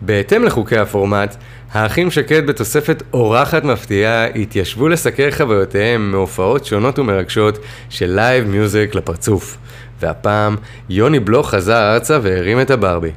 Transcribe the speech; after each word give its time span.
בהתאם 0.00 0.44
לחוקי 0.44 0.78
הפורמט, 0.78 1.36
האחים 1.72 2.10
שקד 2.10 2.46
בתוספת 2.46 3.02
אורחת 3.12 3.64
מפתיעה 3.64 4.24
התיישבו 4.24 4.88
לסקר 4.88 5.30
חוויותיהם 5.30 6.10
מהופעות 6.10 6.64
שונות 6.64 6.98
ומרגשות 6.98 7.58
של 7.90 8.10
live 8.10 8.48
music 8.48 8.94
לפרצוף. 8.94 9.56
והפעם, 10.00 10.56
יוני 10.88 11.20
בלוך 11.20 11.50
חזר 11.50 11.92
ארצה 11.94 12.18
והרים 12.22 12.60
את 12.60 12.70
הברבי. 12.70 13.10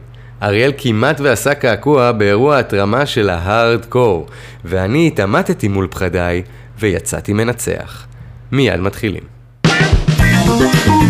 אריאל 0.44 0.72
כמעט 0.78 1.22
ועשה 1.22 1.54
קעקוע 1.54 2.12
באירוע 2.12 2.60
התרמה 2.60 3.06
של 3.06 3.30
ההארד 3.30 3.86
קור, 3.86 4.28
ואני 4.66 5.08
התעמתתי 5.08 5.68
מול 5.68 5.88
פחדיי 5.90 6.44
ויצאתי 6.80 7.34
מנצח. 7.34 8.06
מיד 8.52 8.80
מתחילים. 8.80 9.24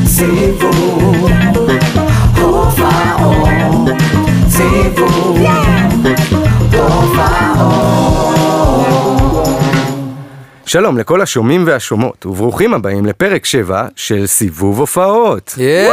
סיבוב, 0.06 1.30
הופעות, 2.36 3.90
סיבוב. 4.60 5.40
שלום 10.66 10.98
לכל 10.98 11.22
השומעים 11.22 11.64
והשומעות, 11.68 12.26
וברוכים 12.26 12.74
הבאים 12.74 13.06
לפרק 13.06 13.46
7 13.46 13.88
של 13.96 14.28
סיבוב 14.28 14.80
הופעות. 14.80 15.56
יש! 15.58 15.90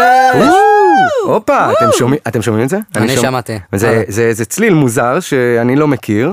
הופה, 1.24 1.73
אתם 1.73 2.42
שומעים- 2.42 2.64
את 2.64 2.68
זה? 2.68 2.78
אני 2.96 3.16
שמעתי. 3.16 3.59
זה-. 3.73 4.02
זה 4.09 4.32
זה 4.32 4.45
צליל 4.45 4.74
מוזר 4.74 5.20
שאני 5.20 5.76
לא 5.76 5.88
מכיר. 5.88 6.32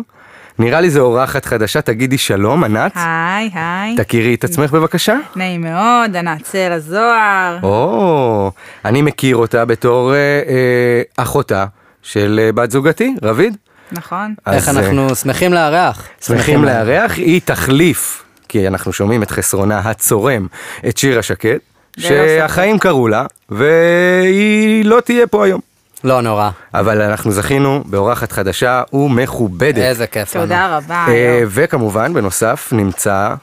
נראה 0.60 0.82
לי 0.82 0.90
זו 0.90 1.02
אורחת 1.02 1.46
חדשה, 1.46 1.82
תגידי 1.82 2.18
שלום, 2.18 2.64
ענת. 2.64 2.92
היי, 2.96 3.50
היי. 3.54 3.96
תכירי 3.98 4.34
את 4.34 4.44
עצמך 4.44 4.72
בבקשה. 4.72 5.16
נעים 5.36 5.62
מאוד, 5.62 6.16
ענת 6.16 6.46
סלע 6.46 6.80
זוהר. 6.80 7.58
או, 7.64 8.52
אני 8.86 9.02
מכיר 9.02 9.36
אותה 9.36 9.66
בתור 9.66 10.14
אה, 10.14 10.18
אה, 10.18 11.02
אחותה 11.18 11.66
של 12.04 12.40
אה, 12.44 12.52
בת 12.52 12.72
זוגתי, 12.72 13.16
רביד. 13.24 13.58
נכון. 13.92 14.34
איך 14.48 14.70
אז, 14.70 14.78
אה, 14.78 14.84
אנחנו 14.84 15.16
שמחים 15.16 15.54
לארח. 15.54 16.08
שמחים 16.22 16.64
לארח, 16.66 17.12
היא 17.18 17.42
תחליף, 17.46 18.24
כי 18.50 18.68
אנחנו 18.68 18.94
שומעים 18.94 19.24
את 19.24 19.32
חסרונה 19.32 19.80
הצורם, 19.80 20.48
את 20.88 20.98
שירה 20.98 21.22
שקד, 21.22 21.58
ללא 21.98 22.28
שהחיים 22.28 22.80
קראו 22.80 23.08
לה, 23.08 23.26
והיא 23.50 24.86
לא 24.86 25.00
תהיה 25.00 25.28
פה 25.28 25.46
היום. 25.46 25.62
לא 26.04 26.22
נורא. 26.22 26.50
אבל 26.74 27.02
אנחנו 27.02 27.32
זכינו 27.32 27.84
באורחת 27.86 28.32
חדשה 28.32 28.84
ומכובדת. 28.94 29.78
איזה 29.78 30.08
כיף 30.08 30.36
לנו. 30.36 30.46
תודה 30.46 30.78
רבה. 30.78 31.06
אה. 31.08 31.44
וכמובן, 31.48 32.14
בנוסף, 32.14 32.70
נמצא 32.72 33.34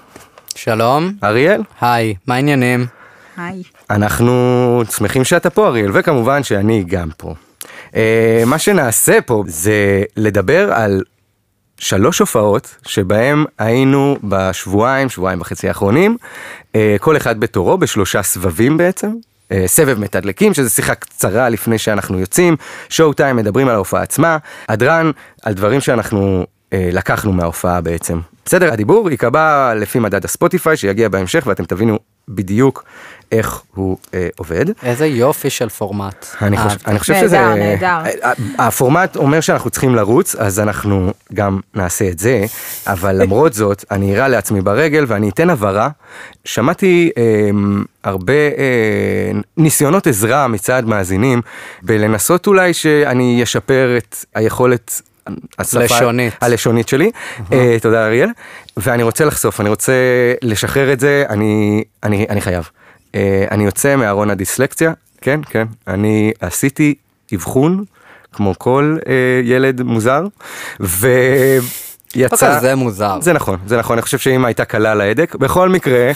שלום. 0.55 1.13
אריאל. 1.25 1.63
היי, 1.81 2.15
מה 2.27 2.35
העניינים? 2.35 2.87
היי. 3.37 3.63
אנחנו 3.91 4.83
שמחים 4.91 5.25
שאתה 5.25 5.51
פה, 5.51 5.67
אריאל, 5.67 5.91
וכמובן 5.95 6.43
שאני 6.43 6.85
גם 6.89 7.09
פה. 7.17 7.35
אה, 7.97 8.43
מה 8.47 8.59
שנעשה 8.59 9.21
פה 9.21 9.45
זה 9.47 10.03
לדבר 10.17 10.73
על 10.73 11.03
שלוש 11.79 12.19
הופעות 12.19 12.77
שבהם 12.87 13.45
היינו 13.59 14.17
בשבועיים, 14.25 15.09
שבועיים 15.09 15.41
וחצי 15.41 15.69
האחרונים, 15.69 16.17
אה, 16.75 16.97
כל 17.01 17.17
אחד 17.17 17.41
בתורו, 17.41 17.79
בשלושה 17.79 18.23
סבבים 18.23 18.77
בעצם. 18.77 19.11
אה, 19.53 19.65
סבב 19.67 19.99
מתדלקים, 19.99 20.55
שזה 20.55 20.71
שיחה 20.71 20.95
קצרה 20.95 21.49
לפני 21.49 21.79
שאנחנו 21.79 22.19
יוצאים, 22.19 22.57
שואו 22.89 23.13
טיים 23.13 23.37
מדברים 23.37 23.69
על 23.69 23.75
ההופעה 23.75 24.03
עצמה, 24.03 24.37
הדרן 24.69 25.11
על 25.43 25.55
דברים 25.55 25.81
שאנחנו 25.81 26.47
לקחנו 26.73 27.33
מההופעה 27.33 27.81
בעצם. 27.81 28.21
סדר 28.47 28.73
הדיבור 28.73 29.11
ייקבע 29.11 29.73
לפי 29.77 29.99
מדד 29.99 30.25
הספוטיפיי 30.25 30.77
שיגיע 30.77 31.09
בהמשך 31.09 31.45
ואתם 31.47 31.65
תבינו 31.65 31.99
בדיוק 32.29 32.85
איך 33.33 33.63
הוא 33.75 33.97
אה, 34.15 34.29
עובד. 34.39 34.65
איזה 34.83 35.07
יופי 35.07 35.51
של 35.51 35.69
פורמט. 35.69 36.27
אני 36.43 36.57
חושב, 36.57 36.69
אהבתי. 36.69 36.91
אני 36.91 36.99
חושב 36.99 37.13
נהדר, 37.13 37.27
שזה... 37.27 37.39
נהדר. 37.55 37.87
ה- 37.87 38.03
ה- 38.59 38.67
הפורמט 38.67 39.17
אומר 39.17 39.41
שאנחנו 39.41 39.71
צריכים 39.71 39.95
לרוץ, 39.95 40.35
אז 40.37 40.61
אנחנו 40.61 41.13
גם 41.35 41.61
נעשה 41.75 42.09
את 42.09 42.19
זה, 42.19 42.45
אבל 42.87 43.23
למרות 43.23 43.53
זאת, 43.53 43.85
אני 43.91 44.11
אירה 44.15 44.29
לעצמי 44.29 44.61
ברגל 44.61 45.05
ואני 45.09 45.29
אתן 45.29 45.51
הבהרה. 45.51 45.89
שמעתי 46.45 47.11
אה, 47.17 47.23
הרבה 48.05 48.33
אה, 48.33 49.31
ניסיונות 49.57 50.07
עזרה 50.07 50.49
מצד 50.49 50.83
מאזינים, 50.87 51.43
בלנסות 51.83 52.47
אולי 52.47 52.75
שאני 52.75 53.41
אשפר 53.43 53.97
את 53.99 54.17
היכולת... 54.35 55.03
השפה 55.59 55.85
לשונית. 55.85 56.35
הלשונית 56.41 56.89
שלי, 56.89 57.11
אה, 57.53 57.77
תודה 57.83 58.07
אריאל, 58.07 58.29
ואני 58.77 59.03
רוצה 59.03 59.25
לחשוף, 59.25 59.61
אני 59.61 59.69
רוצה 59.69 59.93
לשחרר 60.43 60.93
את 60.93 61.01
זה, 61.01 61.25
אני, 61.29 61.85
אני, 62.03 62.27
אני 62.31 62.41
חייב. 62.41 62.69
אה, 63.15 63.45
אני 63.51 63.65
יוצא 63.65 63.97
מארון 63.97 64.31
הדיסלקציה, 64.31 64.93
כן, 65.21 65.41
כן, 65.51 65.67
אני 65.87 66.33
עשיתי 66.41 66.95
אבחון, 67.35 67.85
כמו 68.33 68.55
כל 68.59 68.97
אה, 69.09 69.41
ילד 69.45 69.83
מוזר, 69.83 70.27
ויצא... 70.81 71.90
לא 72.17 72.29
כזה 72.29 72.75
מוזר. 72.75 73.19
זה 73.21 73.33
נכון, 73.33 73.59
זה 73.67 73.77
נכון, 73.77 73.97
אני 73.97 74.03
חושב 74.03 74.19
שאמא 74.19 74.47
הייתה 74.47 74.65
קלה 74.65 74.93
על 74.93 75.01
ההדק. 75.01 75.35
בכל 75.35 75.69
מקרה, 75.69 76.11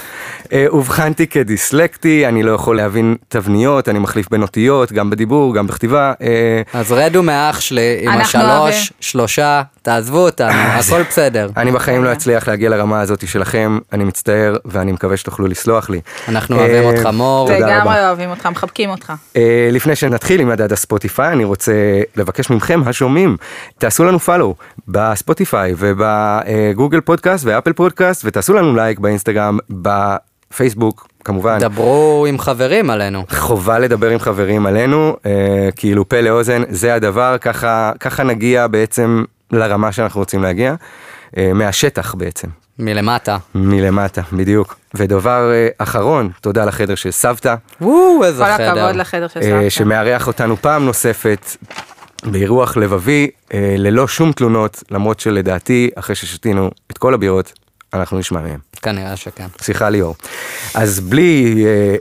אה, 0.53 0.65
אובחנתי 0.69 1.27
כדיסלקטי, 1.27 2.27
אני 2.27 2.43
לא 2.43 2.53
יכול 2.53 2.77
להבין 2.77 3.17
תבניות, 3.29 3.89
אני 3.89 3.99
מחליף 3.99 4.31
בין 4.31 4.43
אותיות, 4.43 4.93
גם 4.93 5.11
בדיבור, 5.11 5.55
גם 5.55 5.67
בכתיבה. 5.67 6.13
אה, 6.23 6.63
אז 6.73 6.93
רדו 6.93 7.23
מה-אח 7.23 7.61
שלי 7.61 8.01
עם 8.03 8.21
השלוש. 8.21 8.93
שלושה, 9.01 9.63
תעזבו 9.85 10.19
אותנו, 10.19 10.53
הכל 10.53 11.03
בסדר. 11.03 11.51
אני 11.57 11.73
בחיים 11.73 12.05
לא 12.05 12.13
אצליח 12.13 12.49
להגיע 12.49 12.71
לרמה 12.71 13.01
הזאת 13.01 13.29
שלכם, 13.29 13.79
אני 13.93 14.05
מצטער 14.05 14.57
ואני 14.65 14.93
מקווה 14.93 15.17
שתוכלו 15.17 15.47
לסלוח 15.47 15.91
לי. 15.91 16.01
אנחנו 16.29 16.57
אוהבים 16.57 16.83
אה, 16.83 16.91
אותך 16.91 17.07
מור. 17.07 17.49
תודה 17.49 17.67
רבה. 17.67 17.77
לגמרי 17.77 18.07
אוהבים 18.07 18.31
אותך, 18.31 18.47
מחבקים 18.47 18.91
אותך. 18.91 19.13
אה, 19.37 19.69
לפני 19.73 19.97
שנתחיל 19.97 20.41
עם 20.41 20.49
מדד 20.49 20.73
הספוטיפיי, 20.73 21.33
אני 21.33 21.45
רוצה 21.45 21.73
לבקש 22.17 22.51
מכם, 22.51 22.83
השומעים, 22.87 23.37
תעשו 23.79 24.05
לנו 24.05 24.19
follow 24.19 24.55
בספוטיפיי 24.89 25.75
ובגוגל 25.79 27.01
פודקאסט 27.01 27.45
ואפל 27.45 27.73
פודקאסט, 27.73 28.23
ותעשו 28.25 28.55
לנו 28.55 28.77
לייק 28.77 28.99
באינסטגרם, 28.99 29.59
בפייסבוק, 29.71 31.09
כמובן. 31.25 31.59
דברו 31.59 32.27
עם 32.29 32.39
חברים 32.39 32.91
עלינו. 32.91 33.25
חובה 33.31 33.79
לדבר 33.79 34.11
עם 34.11 34.19
חברים 34.19 34.67
עלינו, 34.67 35.17
אה, 35.27 35.69
כאילו 35.77 36.09
פה 36.09 36.21
לאוזן, 36.21 36.63
זה 36.69 36.95
הדבר, 36.95 37.37
ככה, 37.41 37.93
ככה 38.01 38.23
נגיע 38.23 38.67
בעצם 38.67 39.25
לרמה 39.55 39.93
שאנחנו 39.93 40.21
רוצים 40.21 40.43
להגיע, 40.43 40.75
אה, 41.37 41.53
מהשטח 41.55 42.15
בעצם. 42.15 42.49
מלמטה. 42.79 43.37
מלמטה, 43.55 44.23
בדיוק. 44.33 44.77
ודבר 44.95 45.51
אה, 45.53 45.69
אחרון, 45.79 46.31
תודה 46.41 46.65
לחדר 46.65 46.95
של 46.95 47.11
סבתא, 47.11 47.55
וואו, 47.81 48.25
איזה 48.25 48.45
כל 48.45 48.55
חדר. 48.55 48.71
הכבוד 48.71 48.97
לחדר 48.97 49.29
של 49.29 49.41
אה, 49.41 49.51
סבתא. 49.51 49.71
שמארח 49.71 50.27
אותנו 50.27 50.57
פעם 50.57 50.85
נוספת 50.85 51.57
באירוח 52.25 52.77
לבבי, 52.77 53.31
אה, 53.55 53.75
ללא 53.79 54.09
שום 54.09 54.33
תלונות, 54.33 54.83
למרות 54.91 55.21
שלדעתי, 55.21 55.91
אחרי 55.95 56.17
ששתינו 56.17 56.71
את 56.91 56.99
כל 56.99 57.15
הבירות, 57.15 57.53
אנחנו 57.95 58.19
נשמע 58.19 58.41
מהם. 58.41 58.59
כנראה 58.83 59.17
שכן. 59.17 59.47
סליחה 59.61 59.91
ליאור. 59.91 60.17
אז 60.75 61.01
בלי 61.01 61.65
אה, 61.67 61.95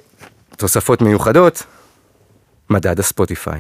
תוספות 0.57 1.01
מיוחדות, 1.01 1.63
מדד 2.69 2.99
הספוטיפיי. 2.99 3.59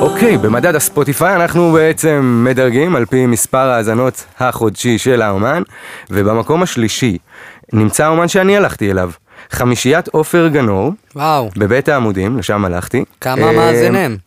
אוקיי, 0.00 0.38
במדד 0.38 0.74
הספוטיפיי 0.74 1.36
אנחנו 1.36 1.72
בעצם 1.72 2.44
מדרגים 2.48 2.96
על 2.96 3.04
פי 3.04 3.26
מספר 3.26 3.58
ההאזנות 3.58 4.24
החודשי 4.40 4.98
של 4.98 5.22
האומן, 5.22 5.62
ובמקום 6.10 6.62
השלישי 6.62 7.18
נמצא 7.72 8.04
האומן 8.04 8.28
שאני 8.28 8.56
הלכתי 8.56 8.90
אליו, 8.90 9.10
חמישיית 9.50 10.08
עופר 10.08 10.48
גנור, 10.48 10.92
וואו, 11.16 11.50
בבית 11.56 11.88
העמודים, 11.88 12.38
לשם 12.38 12.64
הלכתי. 12.64 13.04
כמה 13.20 13.42
אה, 13.42 13.52
מאזינים. 13.52 14.23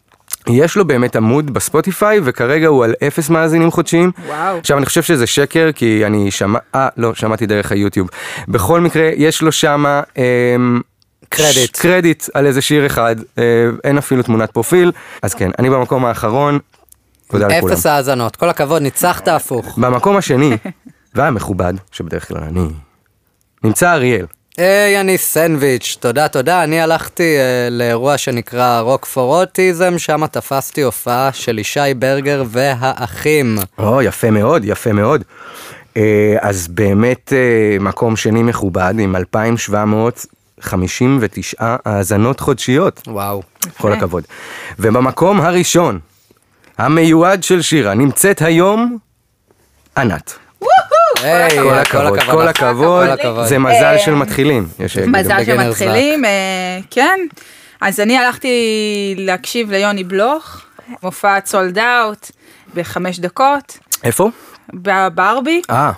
יש 0.49 0.75
לו 0.75 0.85
באמת 0.85 1.15
עמוד 1.15 1.53
בספוטיפיי, 1.53 2.19
וכרגע 2.23 2.67
הוא 2.67 2.83
על 2.83 2.93
אפס 3.07 3.29
מאזינים 3.29 3.71
חודשיים. 3.71 4.11
וואו. 4.27 4.57
עכשיו, 4.57 4.77
אני 4.77 4.85
חושב 4.85 5.01
שזה 5.03 5.27
שקר, 5.27 5.69
כי 5.75 6.05
אני 6.05 6.31
שמע... 6.31 6.59
אה, 6.75 6.89
לא, 6.97 7.13
שמעתי 7.13 7.45
דרך 7.45 7.71
היוטיוב. 7.71 8.09
בכל 8.47 8.81
מקרה, 8.81 9.09
יש 9.15 9.41
לו 9.41 9.51
שמה... 9.51 10.01
אמ, 10.17 10.81
קרדיט. 11.29 11.75
ש- 11.75 11.79
קרדיט 11.81 12.23
על 12.33 12.45
איזה 12.45 12.61
שיר 12.61 12.85
אחד, 12.85 13.15
אה, 13.37 13.43
אין 13.83 13.97
אפילו 13.97 14.23
תמונת 14.23 14.51
פרופיל. 14.51 14.91
אז 15.21 15.33
כן, 15.33 15.51
אני 15.59 15.69
במקום 15.69 16.05
האחרון, 16.05 16.59
תודה 17.27 17.47
לכולם. 17.47 17.71
אפס 17.73 17.85
האזנות, 17.85 18.35
כל 18.35 18.49
הכבוד, 18.49 18.81
ניצחת 18.81 19.27
הפוך. 19.27 19.77
במקום 19.77 20.17
השני, 20.17 20.57
והמכובד, 21.15 21.73
שבדרך 21.91 22.27
כלל 22.27 22.43
אני, 22.43 22.67
נמצא 23.63 23.93
אריאל. 23.93 24.25
היי, 24.57 24.99
אני 24.99 25.17
סנדוויץ', 25.17 25.97
תודה, 25.99 26.27
תודה. 26.27 26.63
אני 26.63 26.81
הלכתי 26.81 27.37
אה, 27.37 27.67
לאירוע 27.71 28.17
שנקרא 28.17 28.79
Rock 28.79 29.05
for 29.05 29.41
Autism, 29.41 29.93
שם 29.97 30.27
תפסתי 30.27 30.81
הופעה 30.81 31.29
של 31.33 31.59
ישי 31.59 31.93
ברגר 31.97 32.43
והאחים. 32.47 33.57
או, 33.77 34.01
יפה 34.01 34.31
מאוד, 34.31 34.61
יפה 34.65 34.93
מאוד. 34.93 35.23
אה, 35.97 36.35
אז 36.41 36.67
באמת 36.67 37.33
אה, 37.33 37.37
מקום 37.79 38.15
שני 38.15 38.43
מכובד 38.43 38.93
עם 38.99 39.15
2,759 39.15 41.75
האזנות 41.85 42.39
חודשיות. 42.39 43.01
וואו. 43.07 43.41
כל 43.77 43.93
הכבוד. 43.93 44.23
ובמקום 44.79 45.41
הראשון, 45.41 45.99
המיועד 46.77 47.43
של 47.43 47.61
שירה, 47.61 47.93
נמצאת 47.93 48.41
היום 48.41 48.97
ענת. 49.97 50.33
היי, 51.23 51.59
כל 51.59 51.77
הכבוד, 51.77 52.19
כל. 52.31 52.47
הכבוד. 52.47 53.09
זה 53.45 53.59
מזל 53.59 53.83
אה, 53.83 53.99
של 53.99 54.15
מתחילים. 54.15 54.67
שיגידו. 54.87 55.17
מזל 55.17 55.43
בגנר 55.43 55.63
שמתחילים, 55.63 56.25
אה, 56.25 56.29
כן. 56.91 57.19
אז 57.81 57.99
אני 57.99 58.17
הלכתי 58.17 59.15
להקשיב 59.17 59.71
ליוני 59.71 60.03
בלוך, 60.03 60.61
מופע 61.03 61.37
סולד 61.45 61.79
אאוט 61.79 62.31
בחמש 62.75 63.19
דקות, 63.19 63.77
איפה? 64.03 64.29
בברבי. 64.73 65.61
אה, 65.69 65.91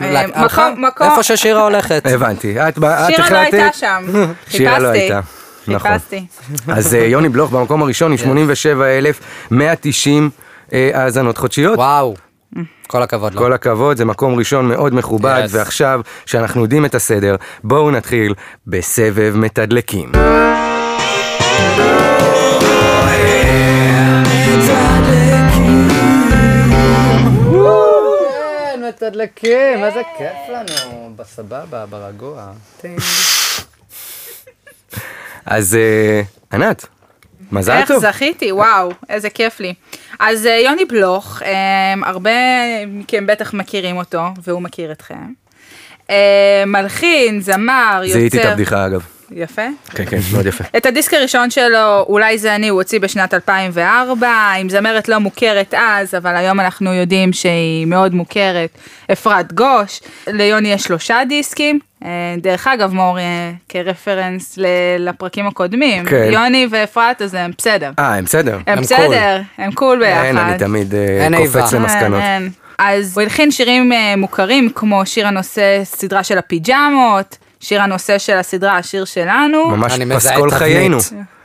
אה? 0.00 0.26
מקום, 0.44 0.84
מקום, 0.84 1.10
איפה 1.10 1.22
ששירה 1.22 1.62
הולכת. 1.62 2.06
הבנתי. 2.06 2.68
את 2.68 2.78
החלטת? 2.78 3.16
שירה 3.16 3.30
לא 3.30 3.38
הייתה 3.38 3.72
שם, 3.72 4.04
שירה 4.50 4.78
לא 4.78 4.92
חיפשתי, 4.92 5.00
הייתה. 5.00 5.20
נכון. 5.68 5.92
חיפשתי. 5.92 6.24
אז 6.68 6.94
אה, 6.94 7.00
יוני 7.00 7.28
בלוך 7.28 7.50
במקום 7.50 7.82
הראשון 7.82 8.12
עם 8.12 8.18
87,190 8.18 10.30
אה, 10.72 10.90
האזנות 10.94 11.38
חודשיות. 11.38 11.78
וואו. 11.78 12.14
כל 12.92 13.02
הכבוד 13.02 13.34
לו. 13.34 13.40
כל 13.40 13.52
הכבוד, 13.52 13.96
זה 13.96 14.04
מקום 14.04 14.34
ראשון 14.38 14.68
מאוד 14.68 14.94
מכובד, 14.94 15.42
Yes. 15.44 15.50
ועכשיו, 15.50 16.00
שאנחנו 16.26 16.62
יודעים 16.62 16.84
את 16.84 16.94
הסדר, 16.94 17.36
בואו 17.64 17.90
נתחיל 17.90 18.34
בסבב 18.66 19.32
מתדלקים. 19.36 20.12
כן, 27.52 28.82
מתדלקים, 28.88 29.84
איזה 29.84 30.02
כיף 30.18 30.48
לנו. 30.48 31.12
בסבבה, 31.16 31.86
ברגוע. 31.86 32.52
אז 35.46 35.74
אה, 35.74 36.22
ענת, 36.52 36.86
מזל 37.52 37.72
איך 37.72 37.88
טוב. 37.88 38.00
זכיתי, 38.00 38.52
וואו, 38.52 38.92
איזה 39.08 39.30
כיף 39.30 39.60
לי. 39.60 39.74
אז 40.18 40.46
אה, 40.46 40.60
יוני 40.64 40.84
בלוך, 40.84 41.42
אה, 41.42 41.94
הרבה 42.02 42.30
מכם 42.86 43.26
בטח 43.26 43.54
מכירים 43.54 43.96
אותו, 43.96 44.22
והוא 44.42 44.62
מכיר 44.62 44.92
אתכם. 44.92 45.14
אה, 46.10 46.64
מלחין, 46.66 47.40
זמר, 47.40 48.00
יוצר. 48.02 48.18
זיהיתי 48.18 48.40
את 48.40 48.44
הבדיחה 48.44 48.86
אגב. 48.86 49.06
יפה. 49.34 49.62
כן, 49.90 50.04
כן, 50.04 50.18
מאוד 50.32 50.46
יפה. 50.46 50.64
את 50.76 50.86
הדיסק 50.86 51.14
הראשון 51.14 51.50
שלו, 51.50 52.04
אולי 52.08 52.38
זה 52.38 52.54
אני, 52.54 52.68
הוא 52.68 52.80
הוציא 52.80 53.00
בשנת 53.00 53.34
2004, 53.34 54.28
עם 54.58 54.68
זמרת 54.68 55.08
לא 55.08 55.18
מוכרת 55.18 55.74
אז, 55.74 56.14
אבל 56.14 56.36
היום 56.36 56.60
אנחנו 56.60 56.94
יודעים 56.94 57.32
שהיא 57.32 57.86
מאוד 57.86 58.14
מוכרת, 58.14 58.70
אפרת 59.12 59.52
גוש. 59.52 60.00
ליוני 60.26 60.72
יש 60.72 60.82
שלושה 60.82 61.22
דיסקים. 61.28 61.78
אה, 62.04 62.08
דרך 62.38 62.66
אגב, 62.66 62.94
מור, 62.94 63.18
אה, 63.18 63.24
כרפרנס 63.68 64.58
ל- 64.58 64.66
לפרקים 64.98 65.46
הקודמים, 65.46 66.04
כן. 66.04 66.28
יוני 66.32 66.66
ואפרת, 66.70 67.22
אז 67.22 67.34
הם 67.34 67.50
בסדר. 67.58 67.90
אה, 67.98 68.14
הם 68.14 68.24
בסדר. 68.24 68.54
הם 68.54 68.62
הם 68.66 68.80
בסדר, 68.80 69.40
הם 69.58 69.72
קול 69.72 69.98
ביחד. 69.98 70.24
אין, 70.24 70.38
אני 70.38 70.58
תמיד 70.58 70.94
אה, 70.94 71.00
אין 71.24 71.36
קופץ 71.36 71.56
איבה. 71.56 71.78
למסקנות. 71.78 72.20
אין, 72.20 72.42
אין. 72.42 72.50
אז 72.78 73.12
הוא 73.16 73.22
הלחין 73.22 73.50
שירים 73.50 73.92
מוכרים 74.16 74.70
כמו 74.74 75.06
שיר 75.06 75.26
הנושא 75.26 75.80
סדרה 75.84 76.22
של 76.22 76.38
הפיג'מות, 76.38 77.36
שיר 77.60 77.82
הנושא 77.82 78.18
של 78.18 78.36
הסדרה 78.36 78.76
השיר 78.76 79.04
שלנו. 79.04 79.68
ממש 79.68 79.92
פסקול. 80.16 80.50
חיינו. 80.50 80.98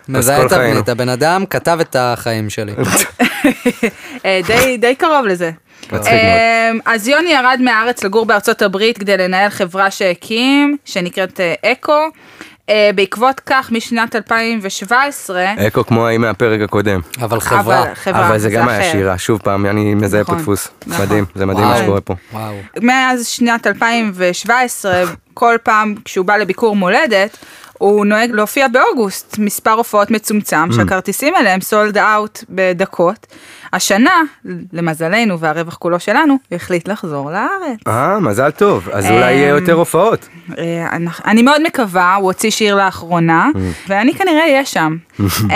מזהה 0.10 0.46
את 0.80 0.90
הבן 0.90 1.10
אדם 1.10 1.44
כתב 1.50 1.78
את 1.82 1.96
החיים 2.00 2.50
שלי. 2.50 2.72
די, 4.48 4.78
די 4.78 4.96
קרוב 4.96 5.26
לזה. 5.26 5.52
מצחיק 5.92 6.14
אה, 6.14 6.72
אז 6.86 7.08
יוני 7.08 7.30
ירד 7.30 7.60
מהארץ 7.62 8.04
לגור 8.04 8.26
בארצות 8.26 8.62
הברית 8.62 8.98
כדי 8.98 9.18
לנהל 9.18 9.50
חברה 9.50 9.92
שהקים, 9.92 10.78
שנקראת 10.86 11.40
אה, 11.40 11.54
אקו. 11.72 12.10
אה, 12.70 12.90
בעקבות 12.96 13.40
כך, 13.46 13.72
משנת 13.72 14.16
2017, 14.16 15.54
אקו 15.68 15.86
כמו 15.86 16.08
ההיא 16.08 16.18
מהפרק 16.18 16.62
הקודם. 16.62 17.00
אבל 17.22 17.40
חברה. 17.40 17.84
אבל 17.84 17.94
חברה, 17.96 18.28
אבל 18.28 18.38
זה 18.38 18.50
גם 18.50 18.70
היה. 18.70 18.92
שירה, 18.92 19.18
שוב 19.18 19.40
פעם, 19.44 19.66
אני 19.66 19.94
מזהה 19.96 20.24
פה 20.24 20.32
נכון, 20.32 20.42
דפוס. 20.42 20.68
נכון. 20.88 21.06
מדהים, 21.06 21.26
זה 21.36 21.46
מדהים 21.46 21.68
מה. 21.68 21.78
שקורה 21.78 22.02
פה. 22.02 22.16
וואו. 22.34 22.56
מאז 22.82 23.28
שנת 23.28 23.68
2017, 23.68 25.04
כל 25.34 25.56
פעם 25.64 25.96
כשהוא 26.06 26.26
בא 26.26 26.38
לביקור 26.38 26.76
מולדת, 26.76 27.38
הוא 27.78 28.06
נוהג 28.06 28.32
להופיע 28.32 28.68
באוגוסט, 28.68 29.38
מספר 29.40 29.72
הופעות 29.72 30.12
מצומצם, 30.12 30.70
שהכרטיסים 30.72 31.36
האלה 31.36 31.54
הם 31.54 31.62
סולד 31.62 31.98
אאוט 31.98 32.44
בדקות. 32.50 33.28
השנה, 33.74 34.22
למזלנו 34.74 35.40
והרווח 35.40 35.76
כולו 35.76 36.00
שלנו, 36.00 36.38
החליט 36.52 36.88
לחזור 36.88 37.32
לארץ. 37.32 37.80
אה, 37.88 38.20
מזל 38.20 38.52
טוב. 38.52 38.90
אז 38.94 39.06
אולי 39.06 39.34
יהיה 39.34 39.52
אמ, 39.52 39.56
יותר 39.60 39.74
הופעות. 39.74 40.28
אה, 40.58 40.88
אני 41.26 41.42
מאוד 41.42 41.62
מקווה, 41.64 42.16
הוא 42.16 42.26
הוציא 42.26 42.50
שיר 42.50 42.76
לאחרונה, 42.76 43.50
ואני 43.88 44.14
כנראה 44.14 44.42
אהיה 44.42 44.66
שם. 44.66 44.98
אה, 45.52 45.56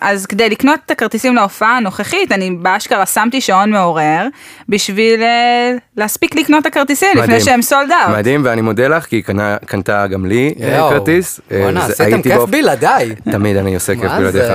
אז 0.00 0.26
כדי 0.26 0.50
לקנות 0.50 0.80
את 0.86 0.90
הכרטיסים 0.90 1.34
להופעה 1.34 1.76
הנוכחית, 1.76 2.32
אני 2.32 2.50
באשכרה 2.50 3.06
שמתי 3.06 3.40
שעון 3.40 3.70
מעורר, 3.70 4.26
בשביל 4.68 5.22
אה, 5.22 5.72
להספיק 5.96 6.34
לקנות 6.34 6.62
את 6.62 6.66
הכרטיסים 6.66 7.08
לפני. 7.16 7.40
שהם 7.40 7.62
סולד 7.62 7.90
אאוט. 7.90 8.16
מדהים, 8.18 8.42
ואני 8.44 8.60
מודה 8.60 8.88
לך, 8.88 9.04
כי 9.04 9.16
היא 9.16 9.24
קנה- 9.24 9.56
קנתה 9.66 10.06
גם 10.06 10.26
לי 10.26 10.54
אה. 10.62 10.88
כרטיס. 10.90 11.40
בואנה, 11.50 11.84
עשיתם 11.86 12.22
כיף 12.22 12.42
בלעדיי. 12.50 13.14
תמיד 13.32 13.56
אני 13.56 13.74
עושה 13.74 13.94
כיף 13.94 14.10
בלעדיך. 14.12 14.52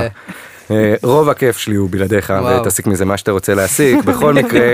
אה, 0.71 0.95
רוב 1.03 1.29
הכיף 1.29 1.57
שלי 1.57 1.75
הוא 1.75 1.89
בלעדיך. 1.91 2.33
ותסיק 2.61 2.87
מזה 2.87 3.05
מה 3.05 3.17
שאתה 3.17 3.31
רוצה 3.31 3.53
להסיק. 3.55 4.03
בכל 4.07 4.33
מקרה, 4.33 4.73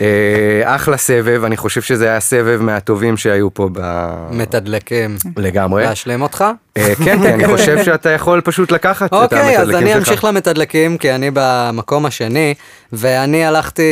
אה, 0.00 0.62
אחלה 0.64 0.96
סבב, 0.96 1.44
אני 1.44 1.56
חושב 1.56 1.82
שזה 1.82 2.08
היה 2.10 2.20
סבב 2.20 2.60
מהטובים 2.62 3.16
שהיו 3.16 3.54
פה 3.54 3.68
ב... 3.72 3.80
מתדלקים. 4.30 5.16
לגמרי. 5.36 5.84
להשלים 5.84 6.22
אותך? 6.22 6.44
אה, 6.76 6.94
כן, 7.04 7.22
כן, 7.22 7.32
אני 7.32 7.46
חושב 7.46 7.82
שאתה 7.84 8.10
יכול 8.10 8.40
פשוט 8.40 8.72
לקחת 8.72 9.06
את 9.06 9.12
אוקיי, 9.12 9.58
אז 9.58 9.68
המתדלקים 9.68 9.86
אני 9.86 9.92
שלך. 9.94 10.08
אמשיך 10.08 10.24
למתדלקים, 10.24 10.98
כי 10.98 11.12
אני 11.12 11.30
במקום 11.34 12.06
השני, 12.06 12.54
ואני 12.92 13.44
הלכתי 13.44 13.82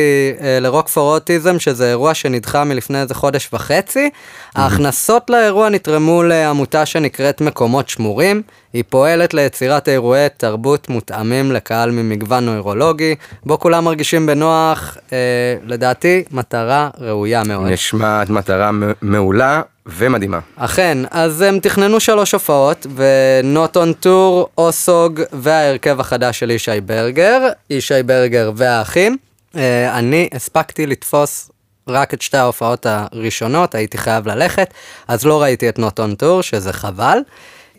לרוק 0.60 0.88
פור 0.88 1.14
אוטיזם, 1.14 1.58
שזה 1.58 1.88
אירוע 1.88 2.14
שנדחה 2.14 2.64
מלפני 2.64 3.00
איזה 3.00 3.14
חודש 3.14 3.48
וחצי. 3.52 4.10
ההכנסות 4.54 5.30
לאירוע 5.30 5.68
נתרמו 5.68 6.22
לעמותה 6.22 6.86
שנקראת 6.86 7.40
מקומות 7.40 7.88
שמורים. 7.88 8.42
היא 8.72 8.84
פועלת 8.88 9.34
ליצירת 9.34 9.88
אירועי 9.88 10.28
תרבות 10.36 10.88
מותאמים 10.88 11.52
לקהל 11.52 11.90
ממגוון 11.90 12.44
נוירולוגי, 12.44 13.14
בו 13.46 13.58
כולם 13.58 13.84
מרגישים 13.84 14.26
בנוח, 14.26 14.96
אה, 15.12 15.18
לדעתי, 15.66 16.24
מטרה 16.30 16.90
ראויה 17.00 17.42
מאוד. 17.44 17.66
נשמעת 17.66 18.30
מטרה 18.30 18.70
מעולה 19.02 19.62
ומדהימה. 19.86 20.38
אכן, 20.56 20.98
אז 21.10 21.40
הם 21.40 21.58
תכננו 21.60 22.00
שלוש 22.00 22.32
הופעות, 22.32 22.86
ונוט 22.94 23.76
און 23.76 23.92
טור, 23.92 24.48
אוסוג 24.58 25.20
וההרכב 25.32 26.00
החדש 26.00 26.38
של 26.38 26.50
ישי 26.50 26.80
ברגר, 26.86 27.48
ישי 27.70 28.02
ברגר 28.06 28.52
והאחים. 28.56 29.16
אה, 29.56 29.98
אני 29.98 30.28
הספקתי 30.34 30.86
לתפוס 30.86 31.50
רק 31.88 32.14
את 32.14 32.22
שתי 32.22 32.36
ההופעות 32.36 32.86
הראשונות, 32.88 33.74
הייתי 33.74 33.98
חייב 33.98 34.28
ללכת, 34.28 34.74
אז 35.08 35.24
לא 35.26 35.42
ראיתי 35.42 35.68
את 35.68 35.78
נוט 35.78 36.00
און 36.00 36.14
טור, 36.14 36.42
שזה 36.42 36.72
חבל. 36.72 37.18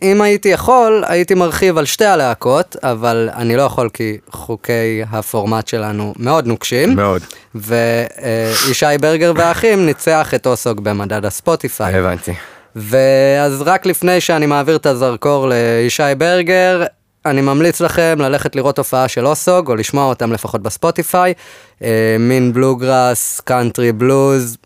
אם 0.02 0.22
הייתי 0.22 0.48
יכול, 0.48 1.04
הייתי 1.06 1.34
מרחיב 1.34 1.78
על 1.78 1.84
שתי 1.84 2.04
הלהקות, 2.04 2.76
אבל 2.82 3.28
אני 3.34 3.56
לא 3.56 3.62
יכול 3.62 3.88
כי 3.92 4.18
חוקי 4.30 5.02
הפורמט 5.10 5.68
שלנו 5.68 6.14
מאוד 6.18 6.46
נוקשים. 6.46 6.96
מאוד. 6.96 7.22
וישי 7.54 8.86
ברגר 9.00 9.32
והאחים 9.36 9.86
ניצח 9.86 10.34
את 10.34 10.46
אוסוג 10.46 10.80
במדד 10.80 11.24
הספוטיפיי. 11.24 11.94
הבנתי. 11.94 12.32
ואז 12.76 13.62
רק 13.62 13.86
לפני 13.86 14.20
שאני 14.20 14.46
מעביר 14.46 14.76
את 14.76 14.86
הזרקור 14.86 15.48
לישי 15.48 16.02
ברגר, 16.18 16.84
אני 17.26 17.40
ממליץ 17.40 17.80
לכם 17.80 18.16
ללכת 18.18 18.56
לראות 18.56 18.78
הופעה 18.78 19.08
של 19.08 19.26
אוסוג, 19.26 19.68
או 19.68 19.76
לשמוע 19.76 20.04
אותם 20.04 20.32
לפחות 20.32 20.62
בספוטיפיי. 20.62 21.34
אה, 21.82 22.16
מין 22.18 22.52
בלוגראס, 22.52 23.40
קאנטרי 23.40 23.92
בלוז, 23.92 24.56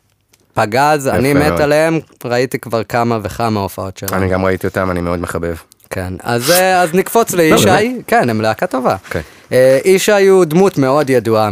פגז, 0.57 1.09
אני 1.09 1.33
מת 1.35 1.49
מאוד. 1.49 1.61
עליהם, 1.61 2.01
ראיתי 2.25 2.59
כבר 2.59 2.85
כמה 2.85 3.19
וכמה 3.23 3.61
הופעות 3.61 3.97
שלהם. 3.99 4.23
אני 4.23 4.31
גם 4.31 4.45
ראיתי 4.45 4.67
אותם, 4.67 4.91
אני 4.91 5.01
מאוד 5.01 5.19
מחבב. 5.19 5.55
כן, 5.91 6.15
אז, 6.23 6.51
אה, 6.51 6.83
אז 6.83 6.95
נקפוץ 6.95 7.33
לישי, 7.39 7.65
באמת? 7.65 8.05
כן, 8.07 8.31
הם 8.31 8.41
להקה 8.41 8.67
טובה. 8.67 8.97
אוקיי. 9.07 9.23
אה, 9.53 9.79
ישי 9.85 10.27
הוא 10.29 10.45
דמות 10.45 10.79
מאוד 10.79 11.11
ידועה 11.11 11.51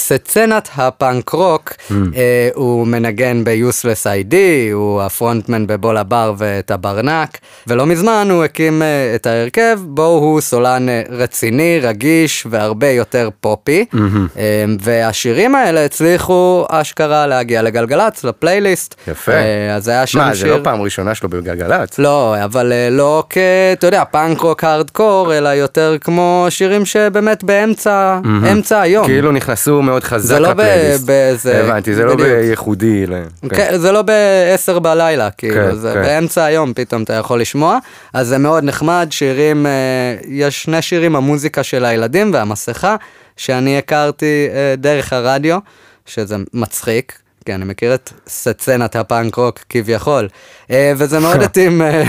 מסצנת 0.00 0.68
הפאנק 0.76 1.28
רוק, 1.30 1.72
Mm. 1.90 1.92
אה, 2.16 2.48
הוא 2.54 2.86
מנגן 2.86 3.44
ב-Useless 3.44 4.04
ID, 4.30 4.34
הוא 4.72 5.02
ה 5.02 5.09
frontman 5.09 5.66
בבול 5.66 5.96
הבר 5.96 6.34
וטברנק, 6.38 7.38
ולא 7.66 7.86
מזמן 7.86 8.28
הוא 8.30 8.44
הקים 8.44 8.82
אה, 8.82 8.86
את 9.14 9.26
ההרכב, 9.26 9.78
בו 9.84 10.04
הוא 10.06 10.40
סולן 10.40 10.88
אה, 10.88 11.02
רציני, 11.10 11.80
רגיש 11.82 12.46
והרבה 12.50 12.86
יותר 12.90 13.28
פופי, 13.40 13.84
אה, 14.36 14.64
והשירים 14.80 15.54
האלה 15.54 15.84
הצליחו 15.84 16.66
אשכרה 16.70 17.26
להגיע 17.26 17.62
לגלגלצ, 17.62 18.24
לפלייליסט. 18.24 18.94
יפה. 19.08 19.32
אה, 19.32 19.74
אז 19.74 19.88
היה 19.88 20.06
שם 20.06 20.18
מה, 20.18 20.34
שיר... 20.34 20.48
זה 20.48 20.58
לא 20.58 20.64
פעם 20.64 20.82
ראשונה 20.82 21.14
שלו 21.14 21.28
בגלגלצ? 21.28 21.98
לא, 21.98 22.44
אבל 22.44 22.72
אה, 22.72 22.88
לא 22.90 23.24
כ... 23.30 23.38
אתה 23.72 23.86
יודע, 23.86 24.02
פאנק 24.10 24.40
רוק 24.40 24.64
הארדקור, 24.64 25.34
אלא 25.34 25.48
יותר 25.48 25.96
כמו 26.00 26.46
שירים 26.48 26.84
שבאמת 26.86 27.44
באמצע, 27.44 28.18
אמצע 28.52 28.80
היום. 28.80 29.06
כאילו 29.06 29.32
נכנסו 29.32 29.82
מאוד 29.86 30.04
חזק 30.04 30.26
זה 30.28 30.38
לא. 30.38 30.52
באיזה- 31.06 31.64
הבנתי, 31.64 31.94
זה 31.94 32.04
לא. 32.04 32.14
בייחודי. 32.16 33.06
ל- 33.06 33.14
כן. 33.48 33.56
כן, 33.56 33.78
זה 33.78 33.92
לא 33.92 34.02
ב-10 34.02 34.78
בלילה, 34.78 35.30
כאילו, 35.30 35.54
כן, 35.54 35.74
זה 35.74 35.90
כן. 35.94 36.02
באמצע 36.02 36.44
היום 36.44 36.72
פתאום 36.74 37.02
אתה 37.02 37.12
יכול 37.12 37.40
לשמוע, 37.40 37.78
אז 38.12 38.28
זה 38.28 38.38
מאוד 38.38 38.64
נחמד, 38.64 39.08
שירים, 39.10 39.66
אה, 39.66 39.72
יש 40.28 40.62
שני 40.62 40.82
שירים, 40.82 41.16
המוזיקה 41.16 41.62
של 41.62 41.84
הילדים 41.84 42.30
והמסכה, 42.34 42.96
שאני 43.36 43.78
הכרתי 43.78 44.24
אה, 44.50 44.74
דרך 44.76 45.12
הרדיו, 45.12 45.58
שזה 46.06 46.36
מצחיק, 46.54 47.18
כי 47.46 47.54
אני 47.54 47.64
מכיר 47.64 47.94
את 47.94 48.12
סצנת 48.28 48.96
הפאנק 48.96 49.34
רוק 49.34 49.58
כביכול, 49.68 50.28
אה, 50.70 50.92
וזה 50.96 51.18
מאוד 51.20 51.42
התאים, 51.46 51.82
אה, 51.82 52.04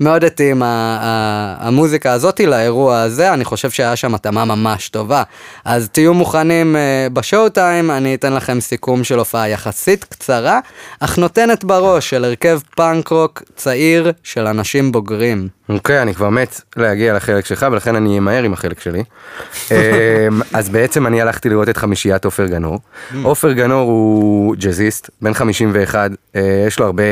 מאוד 0.00 0.24
התאים 0.24 0.62
המוזיקה 0.64 2.12
הזאתי 2.12 2.46
לאירוע 2.46 3.00
הזה, 3.00 3.32
אני 3.32 3.44
חושב 3.44 3.70
שהיה 3.70 3.96
שם 3.96 4.14
התאמה 4.14 4.44
ממש 4.44 4.88
טובה. 4.88 5.22
אז 5.64 5.88
תהיו 5.88 6.14
מוכנים 6.14 6.76
אה, 6.76 7.06
בשואו 7.12 7.48
טיים, 7.48 7.90
אני 7.90 8.14
אתן 8.14 8.32
לכם 8.32 8.60
סיכום 8.60 9.04
של 9.04 9.18
הופעה 9.18 9.48
יחסית 9.48 10.04
קצרה, 10.04 10.60
אך 11.00 11.18
נותנת 11.18 11.64
בראש 11.64 12.10
של 12.10 12.24
הרכב 12.24 12.60
פאנק 12.76 13.08
רוק 13.08 13.42
צעיר 13.56 14.12
של 14.22 14.46
אנשים 14.46 14.92
בוגרים. 14.92 15.57
אוקיי, 15.68 16.02
אני 16.02 16.14
כבר 16.14 16.28
מת 16.28 16.60
להגיע 16.76 17.14
לחלק 17.14 17.46
שלך, 17.46 17.66
ולכן 17.72 17.96
אני 17.96 18.18
אמהר 18.18 18.42
עם 18.42 18.52
החלק 18.52 18.80
שלי. 18.80 19.02
אמ, 19.70 19.76
אז 20.54 20.68
בעצם 20.68 21.06
אני 21.06 21.20
הלכתי 21.20 21.48
לראות 21.48 21.68
את 21.68 21.76
חמישיית 21.76 22.24
עופר 22.24 22.46
גנור. 22.46 22.78
עופר 23.22 23.52
גנור 23.52 23.90
הוא 23.90 24.56
ג'אזיסט, 24.56 25.10
בן 25.22 25.34
51, 25.34 26.10
אה, 26.36 26.64
יש 26.66 26.78
לו 26.78 26.86
הרבה 26.86 27.02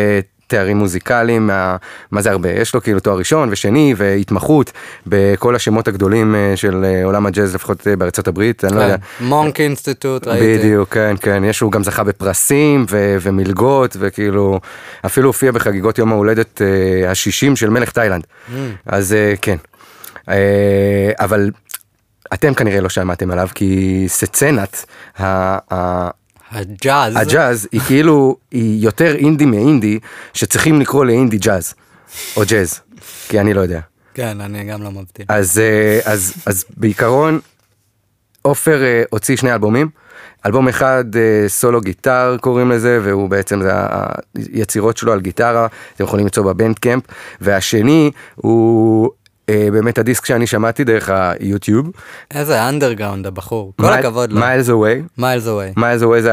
תארים 0.46 0.76
מוזיקליים, 0.76 1.46
מה, 1.46 1.76
מה 2.10 2.22
זה 2.22 2.30
הרבה? 2.30 2.50
יש 2.50 2.74
לו 2.74 2.82
כאילו 2.82 3.00
תואר 3.00 3.18
ראשון 3.18 3.48
ושני 3.52 3.94
והתמחות 3.96 4.72
בכל 5.06 5.56
השמות 5.56 5.88
הגדולים 5.88 6.34
אה, 6.34 6.52
של 6.56 6.84
אה, 6.84 7.04
עולם 7.04 7.26
הג'אז, 7.26 7.54
לפחות 7.54 7.86
אה, 7.86 7.96
בארצות 7.96 8.28
הברית, 8.28 8.64
אני 8.64 8.76
לא 8.76 8.80
יודע. 8.80 8.96
מונק 9.20 9.60
אינסטיטוט, 9.60 10.26
ראיתי. 10.26 10.58
בדיוק, 10.58 10.94
כן, 10.94 11.14
כן, 11.20 11.44
יש, 11.44 11.60
הוא 11.60 11.72
גם 11.72 11.84
זכה 11.84 12.04
בפרסים 12.04 12.86
ו- 12.90 13.16
ומלגות, 13.20 13.96
וכאילו, 13.98 14.60
אפילו 15.06 15.28
הופיע 15.28 15.52
בחגיגות 15.52 15.98
יום 15.98 16.12
ההולדת 16.12 16.60
השישים 17.08 17.56
של 17.56 17.70
מלך 17.70 17.90
תאילנד. 17.90 18.26
אז 18.86 19.12
אה, 19.12 19.34
כן. 19.42 19.56
אבל 21.18 21.50
אתם 22.34 22.54
כנראה 22.54 22.80
לא 22.80 22.88
שמעתם 22.88 23.30
עליו, 23.30 23.48
כי 23.54 24.04
סצנת 24.08 24.84
הג'אז. 26.50 27.16
הג'אז 27.16 27.68
היא 27.72 27.80
כאילו, 27.80 28.36
היא 28.50 28.84
יותר 28.84 29.14
אינדי 29.14 29.44
מאינדי, 29.44 29.98
שצריכים 30.32 30.80
לקרוא 30.80 31.04
לאינדי 31.04 31.38
ג'אז, 31.38 31.74
או 32.36 32.42
ג'אז, 32.48 32.80
כי 33.28 33.40
אני 33.40 33.54
לא 33.54 33.60
יודע. 33.60 33.80
כן, 34.14 34.40
אני 34.40 34.64
גם 34.64 34.82
לא 34.82 34.90
מבדיל. 34.90 35.26
אז, 35.28 35.58
אה, 35.58 36.00
אז, 36.04 36.34
אז 36.46 36.64
בעיקרון, 36.76 37.40
עופר 38.42 38.82
אה, 38.82 39.02
הוציא 39.10 39.36
שני 39.36 39.52
אלבומים. 39.52 39.88
אלבום 40.46 40.68
אחד 40.68 41.04
אה, 41.16 41.48
Solo 41.48 41.80
Guitar 41.80 42.36
קוראים 42.40 42.70
לזה, 42.70 43.00
והוא 43.02 43.30
בעצם, 43.30 43.62
זה 43.62 43.72
היצירות 44.52 44.96
שלו 44.96 45.12
על 45.12 45.20
גיטרה, 45.20 45.66
אתם 45.94 46.04
יכולים 46.04 46.26
למצוא 46.26 46.52
ב 46.52 46.78
Bandcamp. 46.78 47.04
והשני 47.40 48.10
הוא 48.34 49.10
באמת 49.76 49.98
הדיסק 49.98 50.26
שאני 50.26 50.46
שמעתי 50.46 50.84
דרך 50.84 51.10
היוטיוב. 51.12 51.90
איזה 52.34 52.68
אנדרגראונד 52.68 53.26
הבחור, 53.26 53.72
כל 53.80 53.92
הכבוד 53.92 54.32
לו. 54.32 54.40
Miles 54.40 54.70
Away. 54.70 55.02
Miles 55.18 55.46
Away. 55.46 55.72
Miles 55.76 56.02
Away 56.02 56.22
זה 56.22 56.32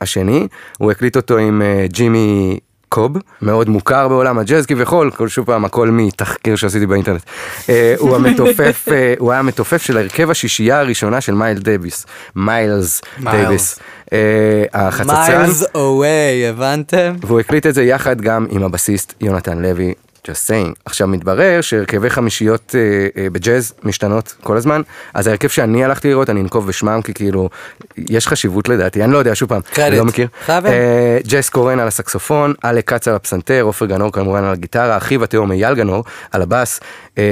השני, 0.00 0.48
הוא 0.78 0.90
הקליט 0.90 1.16
אותו 1.16 1.38
עם 1.38 1.62
אה, 1.62 1.86
ג'ימי 1.88 2.58
קוב, 2.94 3.12
מאוד 3.42 3.68
מוכר 3.68 4.08
בעולם 4.08 4.38
הג'אז 4.38 4.66
כביכול, 4.66 5.10
כל 5.10 5.28
שוב 5.28 5.46
פעם 5.46 5.64
הכל 5.64 5.88
מתחקיר 5.88 6.56
שעשיתי 6.56 6.86
באינטרנט. 6.86 7.22
אה, 7.68 7.94
הוא 7.98 8.16
המתופף, 8.16 8.84
אה, 8.92 9.14
הוא 9.18 9.32
היה 9.32 9.40
המתופף 9.40 9.82
של 9.82 9.98
הרכב 9.98 10.30
השישייה 10.30 10.80
הראשונה 10.80 11.20
של 11.20 11.34
מיילס 11.34 11.58
דייוויס, 11.58 12.06
מיילס. 12.36 13.02
דייוויס, 13.20 13.78
אה, 14.12 14.64
החצצן, 14.72 15.14
Miles 15.14 15.64
אווי, 15.74 16.48
הבנתם? 16.48 17.14
והוא 17.20 17.40
הקליט 17.40 17.66
את 17.66 17.74
זה 17.74 17.82
יחד 17.82 18.20
גם 18.20 18.46
עם 18.50 18.62
הבסיסט 18.62 19.14
יונתן 19.20 19.58
לוי. 19.58 19.94
Just 20.28 20.48
saying. 20.50 20.72
עכשיו 20.84 21.08
מתברר 21.08 21.60
שהרכבי 21.60 22.10
חמישיות 22.10 22.74
אה, 22.78 22.80
אה, 23.22 23.30
בג'אז 23.30 23.74
משתנות 23.82 24.34
כל 24.42 24.56
הזמן, 24.56 24.82
אז 25.14 25.26
ההרכב 25.26 25.48
שאני 25.48 25.84
הלכתי 25.84 26.08
לראות, 26.08 26.30
אני 26.30 26.40
אנקוב 26.40 26.66
בשמם, 26.66 27.00
כי 27.04 27.14
כאילו, 27.14 27.48
יש 27.96 28.28
חשיבות 28.28 28.68
לדעתי, 28.68 29.04
אני 29.04 29.12
לא 29.12 29.18
יודע, 29.18 29.34
שוב 29.34 29.48
פעם, 29.48 29.60
אני 29.66 29.74
קרדיט. 29.74 29.98
לא 29.98 30.04
מכיר. 30.04 30.28
אה, 30.48 31.18
ג'ס 31.26 31.48
קורן 31.48 31.78
על 31.80 31.88
הסקסופון, 31.88 32.54
אלק 32.64 32.90
כץ 32.90 33.08
על 33.08 33.14
הפסנתר, 33.14 33.62
עופר 33.62 33.86
גנור 33.86 34.12
כמובן 34.12 34.44
על 34.44 34.52
הגיטרה, 34.52 34.96
אחיו 34.96 35.24
התאום 35.24 35.52
אייל 35.52 35.74
גנור 35.74 36.04
על 36.32 36.42
הבאס, 36.42 36.80
אה, 37.18 37.24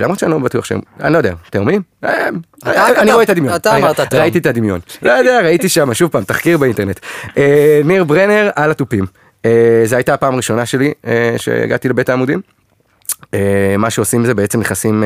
למרות 0.00 0.18
שאני 0.18 0.30
לא 0.30 0.38
בטוח 0.38 0.64
שהם, 0.64 0.80
אני 1.00 1.12
לא 1.12 1.18
יודע, 1.18 1.32
תאומים? 1.50 1.82
אה, 2.04 2.28
אתה- 2.62 2.86
אני 3.00 3.12
רואה 3.12 3.24
את 3.24 3.30
הדמיון. 3.30 3.54
אתה 3.54 3.72
אני- 3.72 3.82
אמרת 3.82 4.00
תאום. 4.00 4.22
ראיתי 4.22 4.38
את 4.38 4.46
הדמיון. 4.46 4.80
לא 5.02 5.10
יודע, 5.12 5.40
ראיתי 5.40 5.68
שם, 5.68 5.94
שוב 5.94 6.10
פעם, 6.10 6.24
תחקיר 6.24 6.58
באינטרנט. 6.58 7.00
אה, 7.38 7.80
ניר 7.84 8.04
ברנר 8.04 8.50
על 8.56 8.70
התופים. 8.70 9.04
אה, 9.44 9.82
זו 9.84 9.96
הייתה 9.96 10.14
הפעם 10.14 10.34
הראשונה 10.34 10.66
שלי 10.66 10.92
אה, 11.06 11.34
שהגעתי 11.36 11.88
לבית 11.88 12.08
העמודים. 12.08 12.40
אה, 13.34 13.74
מה 13.78 13.90
שעושים 13.90 14.24
זה 14.24 14.34
בעצם 14.34 14.60
נכנסים 14.60 15.04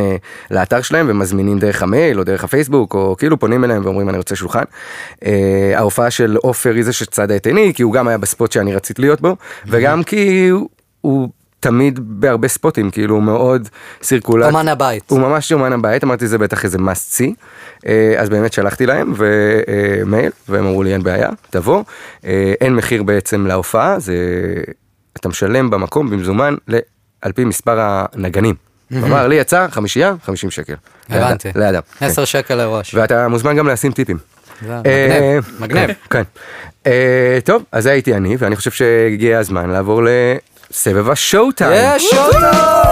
לאתר 0.50 0.83
שלהם 0.83 1.07
ומזמינים 1.09 1.59
דרך 1.59 1.83
המייל 1.83 2.19
או 2.19 2.25
דרך 2.25 2.45
הפייסבוק 2.45 2.95
או 2.95 3.17
כאילו 3.19 3.38
פונים 3.38 3.64
אליהם 3.64 3.85
ואומרים 3.85 4.09
אני 4.09 4.19
רוצה 4.19 4.37
שולחן. 4.37 4.64
ההופעה 5.75 6.11
של 6.11 6.37
עופר 6.37 6.75
היא 6.75 6.85
זה 6.85 6.93
שצדה 6.93 7.37
את 7.37 7.47
עיני 7.47 7.73
כי 7.75 7.83
הוא 7.83 7.93
גם 7.93 8.09
היה 8.09 8.19
בספוט 8.19 8.53
שאני 8.53 8.75
רציתי 8.75 9.03
להיות 9.03 9.21
בו 9.21 9.37
וגם 9.67 10.03
כי 10.03 10.50
הוא 11.00 11.29
תמיד 11.64 11.99
בהרבה 12.02 12.49
ספוטים 12.49 12.90
כאילו 12.90 13.14
הוא 13.14 13.23
מאוד 13.23 13.68
סירקולט. 14.02 14.47
אומן 14.47 14.68
הבית. 14.68 15.11
הוא 15.11 15.21
ממש 15.21 15.52
אומן 15.52 15.73
הבית 15.73 16.04
אמרתי 16.04 16.26
זה 16.26 16.38
בטח 16.38 16.64
איזה 16.64 16.78
must 16.78 17.14
see. 17.18 17.30
אה, 17.87 18.14
אז 18.18 18.28
באמת 18.28 18.52
שלחתי 18.52 18.87
להם 18.87 19.12
ומייל 19.16 20.30
והם 20.49 20.66
אמרו 20.66 20.83
לי 20.83 20.92
אין 20.92 21.02
בעיה 21.02 21.28
תבוא 21.50 21.83
אה, 22.25 22.52
אין 22.61 22.75
מחיר 22.75 23.02
בעצם 23.02 23.47
להופעה 23.47 23.99
זה 23.99 24.14
אתה 25.16 25.28
משלם 25.28 25.71
במקום 25.71 26.11
במזומן 26.11 26.54
ל- 26.68 26.78
על 27.23 27.33
פי 27.33 27.44
מספר 27.44 27.76
הנגנים. 27.80 28.54
אמר 28.92 29.28
לי 29.28 29.35
יצא 29.35 29.66
חמישייה 29.71 30.14
50 30.25 30.50
שקל. 30.50 30.75
הבנתי. 31.11 31.49
ליד- 31.49 31.59
לידם. 31.59 31.80
כן. 31.99 32.06
10 32.06 32.25
שקל 32.25 32.54
לראש. 32.54 32.94
ואתה 32.94 33.28
מוזמן 33.28 33.56
גם 33.56 33.68
לשים 33.68 33.92
טיפים. 33.92 34.18
אה, 34.71 35.38
מגניב. 35.61 35.90
כן. 36.11 36.23
אה, 36.87 37.38
טוב 37.44 37.62
אז 37.73 37.83
זה 37.83 37.90
הייתי 37.90 38.14
אני 38.14 38.37
ואני 38.38 38.56
חושב 38.56 38.71
שהגיע 38.71 39.38
הזמן 39.38 39.71
לעבור 39.71 40.02
לסבב 40.75 41.11
השואו 41.11 41.52
טיים. 41.52 41.97
יש 41.97 42.11
שוטו! 42.11 42.85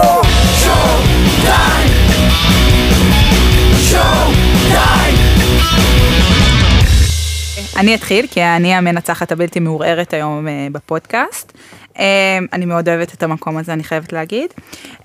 אני 7.77 7.95
אתחיל, 7.95 8.27
כי 8.31 8.43
אני 8.43 8.75
המנצחת 8.75 9.31
הבלתי 9.31 9.59
מעורערת 9.59 10.13
היום 10.13 10.47
אה, 10.47 10.67
בפודקאסט. 10.71 11.53
אה, 11.99 12.39
אני 12.53 12.65
מאוד 12.65 12.89
אוהבת 12.89 13.13
את 13.13 13.23
המקום 13.23 13.57
הזה, 13.57 13.73
אני 13.73 13.83
חייבת 13.83 14.13
להגיד. 14.13 14.53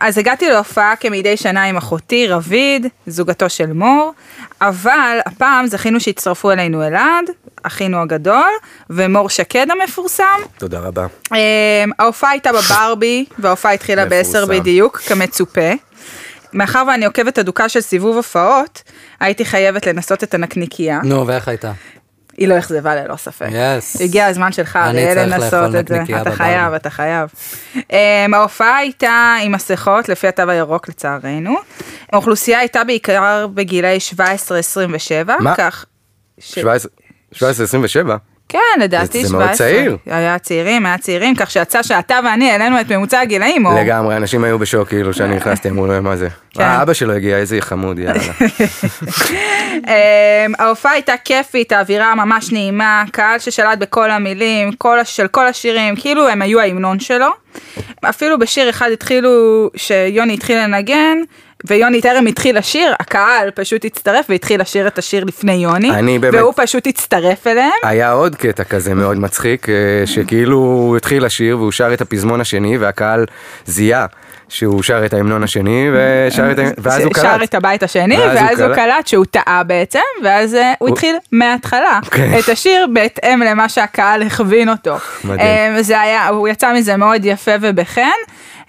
אז 0.01 0.19
הגעתי 0.19 0.49
להופעה 0.49 0.97
כמדי 0.97 1.37
שנה 1.37 1.65
עם 1.65 1.77
אחותי 1.77 2.27
רביד, 2.29 2.87
זוגתו 3.07 3.49
של 3.49 3.73
מור, 3.73 4.13
אבל 4.61 5.19
הפעם 5.27 5.67
זכינו 5.67 6.01
שהצטרפו 6.01 6.51
אלינו 6.51 6.87
אלעד, 6.87 7.25
אחינו 7.63 8.01
הגדול, 8.03 8.51
ומור 8.91 9.29
שקד 9.31 9.67
המפורסם. 9.71 10.25
תודה 10.59 10.79
רבה. 10.79 11.07
אה, 11.33 11.85
ההופעה 11.99 12.31
הייתה 12.31 12.51
בברבי, 12.53 13.25
וההופעה 13.39 13.73
התחילה 13.73 14.07
בעשר 14.07 14.43
מפורסם. 14.45 14.61
בדיוק, 14.61 14.99
כמצופה. 14.99 15.71
מאחר 16.53 16.85
ואני 16.89 17.05
עוקבת 17.05 17.39
אדוקה 17.39 17.69
של 17.69 17.81
סיבוב 17.81 18.17
הופעות, 18.17 18.83
הייתי 19.21 19.45
חייבת 19.45 19.87
לנסות 19.87 20.23
את 20.25 20.35
הנקניקייה. 20.35 21.01
נו, 21.05 21.27
ואיך 21.27 21.49
הייתה? 21.49 21.73
היא 22.37 22.49
לא 22.49 22.59
אכזבה 22.59 22.95
ללא 22.95 23.17
ספק. 23.17 23.47
Yes. 23.49 24.05
הגיע 24.05 24.27
הזמן 24.27 24.53
שלך, 24.53 24.77
אני 24.77 24.99
אריאל, 25.03 25.15
צריך 25.31 25.43
לאכול 25.43 25.59
לנסות 25.59 25.75
את 25.81 25.89
זה. 25.89 26.21
אתה. 26.23 26.31
חייב, 26.31 26.73
אתה 26.73 26.91
חייב. 26.91 27.31
Um, 27.77 27.81
ההופעה 28.33 28.77
הייתה 28.77 29.37
עם 29.43 29.53
מסכות 29.53 30.09
לפי 30.09 30.29
התו 30.29 30.43
הירוק 30.51 30.89
לצערנו. 30.89 31.55
האוכלוסייה 32.13 32.59
הייתה 32.59 32.85
בעיקר 32.85 33.47
בגילאי 33.55 33.99
17-27, 34.15 34.19
מה? 35.41 35.55
כך... 35.57 35.85
ש- 36.39 36.55
17, 36.55 36.91
17, 37.33 37.65
27. 37.65 38.17
כן, 38.49 38.59
לדעתי 38.81 39.23
זה 39.23 39.29
17. 39.29 39.47
מאוד 39.47 39.57
צעיר. 39.57 39.97
היה 40.07 40.39
צעירים, 40.39 40.87
היה 40.87 40.99
צעירים, 40.99 41.35
כך 41.35 41.51
שיצא 41.51 41.83
שאתה 41.83 42.19
ואני 42.25 42.51
העלינו 42.51 42.81
את 42.81 42.93
ממוצע 42.93 43.21
הגילאים, 43.21 43.67
או... 43.67 43.79
לגמרי, 43.79 44.17
אנשים 44.17 44.45
היו 44.45 44.59
בשוק 44.59 44.89
כאילו 44.89 45.15
שאני 45.15 45.37
נכנסתי, 45.37 45.69
אמרו 45.69 45.87
לו 45.87 46.03
מה 46.03 46.17
זה. 46.17 46.29
כן. 46.51 46.63
אה, 46.63 46.83
אבא 46.83 46.93
שלו 46.93 47.13
הגיע, 47.13 47.37
איזה 47.37 47.61
חמוד, 47.61 47.99
יאללה. 47.99 48.21
אמ, 49.89 50.53
ההופעה 50.59 50.93
הייתה 50.93 51.15
כיפית, 51.25 51.73
האווירה 51.73 52.15
ממש 52.15 52.53
נעימה, 52.53 53.05
קהל 53.13 53.39
ששלט 53.39 53.79
בכל 53.79 54.11
המילים, 54.11 54.73
כל, 54.73 54.99
של 55.05 55.29
כל 55.29 55.47
השירים, 55.47 55.97
כאילו 55.97 56.29
הם 56.29 56.43
היו 56.43 56.61
ההמנון 56.61 57.01
שלו. 57.01 57.29
אפילו 58.05 58.39
בשיר 58.39 58.71
אחד 58.71 58.91
התחילו, 58.93 59.31
שיוני 59.77 60.35
התחיל 60.35 60.59
לנגן, 60.59 61.19
ויוני 61.67 62.01
טרם 62.01 62.27
התחיל 62.27 62.59
לשיר, 62.59 62.95
הקהל 63.01 63.51
פשוט 63.51 63.85
הצטרף 63.85 64.27
והתחיל 64.29 64.61
לשיר 64.61 64.87
את 64.87 64.99
השיר 64.99 65.25
לפני 65.25 65.53
יוני, 65.53 65.91
אני 65.91 66.19
באמת- 66.19 66.35
והוא 66.41 66.53
פשוט 66.57 66.87
הצטרף 66.87 67.47
אליהם. 67.47 67.71
היה 67.83 68.13
עוד 68.13 68.37
קטע 68.37 68.65
כזה 68.65 68.95
מאוד 68.95 69.17
מצחיק, 69.19 69.69
אה, 69.69 69.75
שכאילו 70.07 70.57
הוא 70.57 70.97
התחיל 70.97 71.25
לשיר 71.25 71.59
והוא 71.59 71.73
שר 71.73 71.95
את 71.95 72.01
הפזמון 72.01 72.41
השני 72.41 72.79
והקהל 72.79 73.25
זיהה 73.67 74.07
שהוא 74.49 74.83
שר 74.83 75.03
את 75.07 75.15
ההמנון 75.15 75.43
השני 75.43 75.89
ושר 75.93 76.51
את. 76.53 76.57
ואז 76.79 77.05
הוא 77.05 77.13
שר 77.17 77.23
קלט. 77.23 77.49
את 77.49 77.55
הבית 77.55 77.83
השני, 77.83 78.19
ואז 78.19 78.39
הוא 78.39 78.47
ואז 78.47 78.61
הוא 78.61 78.69
קלט. 78.69 78.77
קלט 78.77 79.07
שהוא 79.07 79.25
טעה 79.31 79.63
בעצם, 79.63 79.99
ואז 80.25 80.55
אה, 80.55 80.73
הוא 80.79 80.89
התחיל 80.89 81.17
מההתחלה 81.33 82.01
כן. 82.11 82.31
את 82.39 82.49
השיר 82.49 82.87
בהתאם 82.93 83.41
למה 83.43 83.69
שהקהל 83.69 84.23
הכווין 84.23 84.69
אותו. 84.69 84.97
מדהים. 85.25 85.41
אה, 85.77 85.83
זה 85.83 86.01
היה, 86.01 86.29
הוא 86.29 86.49
יצא 86.49 86.75
מזה 86.75 86.97
מאוד 86.97 87.25
יפה 87.25 87.53
ובחן. 87.61 88.03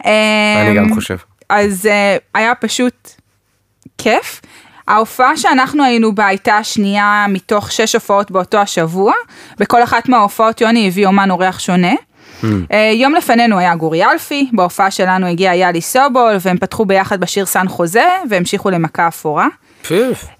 אני 0.06 0.74
גם 0.78 0.94
חושב. 0.96 1.16
אז 1.50 1.86
אה, 1.86 2.18
היה 2.34 2.56
פשוט 2.56 3.10
כיף. 3.98 4.42
ההופעה 4.88 5.38
שאנחנו 5.38 5.84
היינו 5.84 6.16
בה 6.16 6.28
הייתה 6.28 6.58
השנייה 6.58 7.26
מתוך 7.30 7.72
שש 7.72 7.96
הופעות 7.96 8.32
באותו 8.32 8.58
השבוע. 8.58 9.14
בכל 9.58 9.84
אחת 9.84 10.10
מההופעות 10.10 10.62
יוני 10.62 10.88
הביא 10.88 11.06
אומן 11.06 11.32
אורח 11.32 11.60
שונה. 11.60 11.94
אה, 12.72 12.92
יום 12.94 13.16
לפנינו 13.16 13.60
היה 13.60 13.76
גורי 13.76 14.06
אלפי, 14.06 14.50
בהופעה 14.54 14.92
שלנו 14.92 15.28
הגיע 15.28 15.56
יאלי 15.56 15.82
סובול, 15.82 16.38
והם 16.42 16.58
פתחו 16.58 16.86
ביחד 16.86 17.20
בשיר 17.20 17.46
סן 17.46 17.68
חוזה, 17.68 18.08
והמשיכו 18.30 18.70
למכה 18.70 19.08
אפורה. 19.08 19.48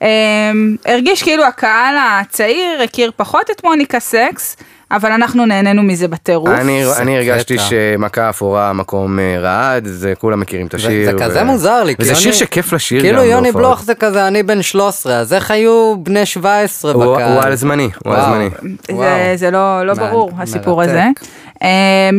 אה, 0.02 0.52
הרגיש 0.86 1.24
כאילו 1.24 1.46
הקהל 1.46 1.96
הצעיר 2.00 2.82
הכיר 2.82 3.12
פחות 3.16 3.50
את 3.52 3.64
מוניקה 3.64 4.00
סקס, 4.00 4.58
אבל 4.92 5.12
אנחנו 5.12 5.46
נהנינו 5.46 5.84
מזה 5.84 6.08
בטירוף. 6.08 6.50
אני, 6.50 6.84
אני 6.98 7.18
הרגשתי 7.18 7.54
קטע. 7.58 7.64
שמכה 7.64 8.30
אפורה 8.30 8.74
מקום 8.74 9.20
אה, 9.20 9.40
רעד, 9.40 9.88
זה 9.88 10.14
כולם 10.20 10.40
מכירים 10.40 10.68
את 10.68 10.74
השיר. 10.74 11.06
זה 11.12 11.24
כזה 11.24 11.44
מוזר 11.44 11.84
לי, 11.84 11.96
וזה 12.00 12.10
יוני- 12.12 12.22
שיר 12.22 12.32
שכיף 12.34 12.74
לשיר 12.74 13.02
כאילו 13.02 13.18
גם 13.22 13.26
יוני 13.28 13.52
בהופעות. 13.52 13.66
בלוך 13.66 13.84
זה 13.84 13.96
כזה, 13.96 14.28
אני 14.28 14.44
בן 14.44 14.62
13, 14.62 15.18
אז 15.20 15.34
איך 15.34 15.52
היו 15.52 15.96
בני 16.04 16.26
17 16.26 16.92
הוא, 16.92 17.16
בקהל? 17.16 17.32
הוא 17.34 17.42
על 17.44 17.56
זמני, 17.56 17.90
הוא 18.06 18.14
על 18.14 18.20
וואו. 18.20 18.34
זמני. 18.34 18.50
זה. 18.98 19.32
זה 19.36 19.52
לא, 19.52 19.86
לא 19.86 19.94
מ- 19.94 19.98
ברור, 19.98 20.32
הסיפור 20.40 20.78
מרתק. 20.78 20.90
הזה. 20.90 21.04
אמ, 21.64 21.68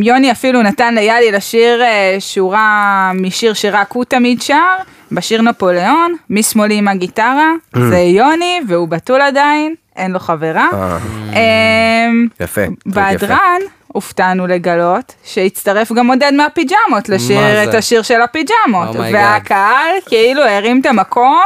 יוני 0.03 0.31
אפילו 0.31 0.61
נתן 0.61 0.95
ליאלי 0.95 1.31
לשיר 1.31 1.81
אה, 1.83 2.15
שורה 2.19 3.11
משיר 3.15 3.53
שרק 3.53 3.91
הוא 3.91 4.05
תמיד 4.05 4.41
שר, 4.41 4.55
בשיר 5.11 5.41
נפוליאון, 5.41 6.15
משמאלי 6.29 6.75
עם 6.75 6.87
הגיטרה, 6.87 7.51
זה 7.89 7.97
יוני 7.99 8.59
והוא 8.67 8.87
בתול 8.87 9.21
עדיין, 9.21 9.75
אין 9.95 10.11
לו 10.11 10.19
חברה. 10.19 10.67
אה, 10.73 10.97
אמ, 12.07 12.27
יפה. 12.39 12.61
בהדרן 12.85 13.59
הופתענו 13.87 14.47
לגלות 14.47 15.15
שהצטרף 15.23 15.91
גם 15.91 16.07
עודד 16.07 16.31
מהפיג'מות 16.37 17.09
לשיר 17.09 17.63
את? 17.63 17.73
השיר 17.73 18.01
של 18.01 18.21
הפיג'מות, 18.21 18.95
Oh. 18.95 18.99
והקהל 19.13 19.95
כאילו 20.05 20.41
הרים 20.43 20.81
את 20.81 20.85
המקום 20.85 21.43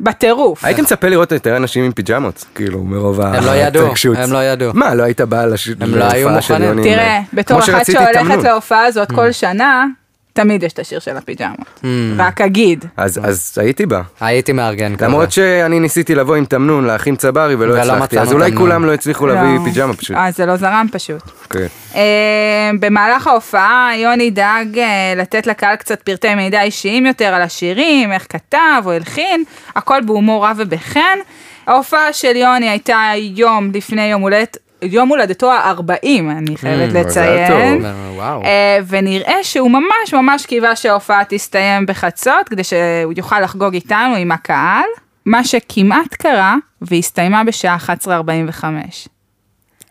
בטירוף. 0.00 0.64
הייתי 0.64 0.82
מצפה 0.82 1.08
לראות 1.08 1.32
יותר 1.32 1.56
אנשים 1.56 1.84
עם 1.84 1.92
פיג'מות, 1.92 2.44
כאילו, 2.54 2.84
מרוב 2.84 3.20
הם 3.20 3.44
לא 3.44 3.50
ידעו, 3.50 3.82
ההתרגשות. 3.82 4.16
הם 4.18 4.32
לא 4.32 4.44
ידעו. 4.44 4.70
מה, 4.74 4.94
לא 4.94 5.02
היית 5.02 5.20
בא 5.20 5.44
לש... 5.44 5.68
הם 5.68 5.94
לא 5.94 6.04
היו 6.04 6.28
להופעה 6.28 6.42
של 6.42 6.54
מוכנים. 6.54 6.68
יוני 6.78 6.82
תראה, 6.94 7.20
בתור 7.32 7.58
אחת 7.58 7.86
שהולכת. 7.92 8.44
להופעה 8.44 8.84
הזאת 8.84 9.12
כל 9.12 9.32
שנה, 9.32 9.86
תמיד 10.34 10.62
יש 10.62 10.72
את 10.72 10.78
השיר 10.78 10.98
של 10.98 11.16
הפיג'מות. 11.16 11.80
Hmm. 11.82 11.84
רק 12.18 12.40
אגיד. 12.40 12.84
אז, 12.96 13.20
אז 13.22 13.54
הייתי 13.56 13.86
בא. 13.86 14.02
הייתי 14.20 14.52
מארגן 14.52 14.96
כזה. 14.96 15.06
למרות 15.06 15.32
שאני 15.32 15.80
ניסיתי 15.80 16.14
לבוא 16.14 16.36
עם 16.36 16.44
תמנון 16.44 16.86
לאחים 16.86 17.16
צברי 17.16 17.54
ולא 17.54 17.76
הצלחתי, 17.76 18.18
אז 18.18 18.32
אולי. 18.32 18.56
כולם 18.56 18.84
לא 18.84 18.94
הצליחו 18.94 19.26
להביא 19.26 19.58
לא. 19.58 19.64
פיג'מה 19.64 19.94
פשוט. 19.94 20.16
אה, 20.16 20.30
זה 20.30 20.46
לא 20.46 20.56
זרם 20.56 20.86
פשוט. 20.92 21.22
אוקיי. 21.44 21.68
אה, 21.94 22.70
במהלך 22.80 23.26
ההופעה 23.26 23.90
יוני 23.96 24.30
דאג 24.30 24.78
אה, 24.78 25.14
לתת 25.16 25.46
לקהל 25.46 25.76
קצת 25.76 26.02
פרטי 26.02 26.34
מידע 26.34 26.62
אישיים 26.62 27.06
יותר 27.06 27.34
על 27.34 27.42
השירים, 27.42 28.12
איך 28.12 28.26
כתב 28.28 28.82
או 28.84 28.92
הלחין, 28.92 29.44
הכל 29.76 30.00
בהומור 30.00 30.46
רב 30.46 30.56
ובחן. 30.58 31.18
ההופעה 31.66 32.12
של 32.12 32.36
יוני 32.36 32.68
הייתה 32.68 33.12
יום 33.16 33.70
לפני 33.74 34.06
יום 34.06 34.22
הולדת, 34.22 34.56
יום 34.84 35.08
הולדתו 35.08 35.52
ה-40, 35.52 36.20
אני 36.38 36.56
חייבת 36.56 36.92
לציין. 36.92 37.84
וואו. 38.14 38.42
אה, 38.44 38.78
ונראה 38.88 39.36
שהוא 39.42 39.70
ממש 39.70 40.12
ממש 40.14 40.46
קיווה 40.46 40.76
שההופעה 40.76 41.22
תסתיים 41.28 41.86
בחצות, 41.86 42.48
כדי 42.48 42.64
שהוא 42.64 43.12
יוכל 43.16 43.40
לחגוג 43.40 43.74
איתנו 43.74 44.14
עם 44.14 44.32
הקהל, 44.32 44.84
מה 45.26 45.44
שכמעט 45.44 46.14
קרה, 46.14 46.56
והסתיימה 46.82 47.44
בשעה 47.44 47.76
11:45. 47.76 48.64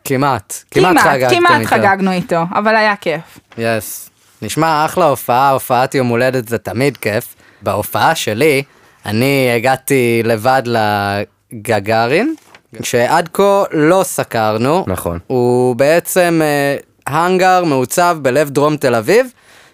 כמעט. 0.03 0.63
כמעט 0.71 0.97
חגגתם 0.97 1.35
כמעט 1.35 1.61
איתו. 1.61 1.69
חגגנו 1.69 2.11
איתו, 2.11 2.41
אבל 2.55 2.75
היה 2.75 2.95
כיף. 2.95 3.39
יס. 3.57 4.09
נשמע 4.41 4.85
אחלה 4.85 5.05
הופעה, 5.05 5.49
הופעת 5.49 5.95
יום 5.95 6.07
הולדת 6.07 6.47
זה 6.47 6.57
תמיד 6.57 6.97
כיף. 6.97 7.35
בהופעה 7.61 8.15
שלי, 8.15 8.63
אני 9.05 9.49
הגעתי 9.55 10.21
לבד 10.25 10.63
לגגארין, 10.65 12.35
שעד 12.81 13.29
כה 13.33 13.63
לא 13.71 14.01
סקרנו. 14.03 14.83
נכון. 14.87 15.19
הוא 15.27 15.75
בעצם 15.75 16.41
אה, 16.43 16.75
האנגר 17.07 17.63
מעוצב 17.63 18.17
בלב 18.21 18.49
דרום 18.49 18.77
תל 18.77 18.95
אביב. 18.95 19.27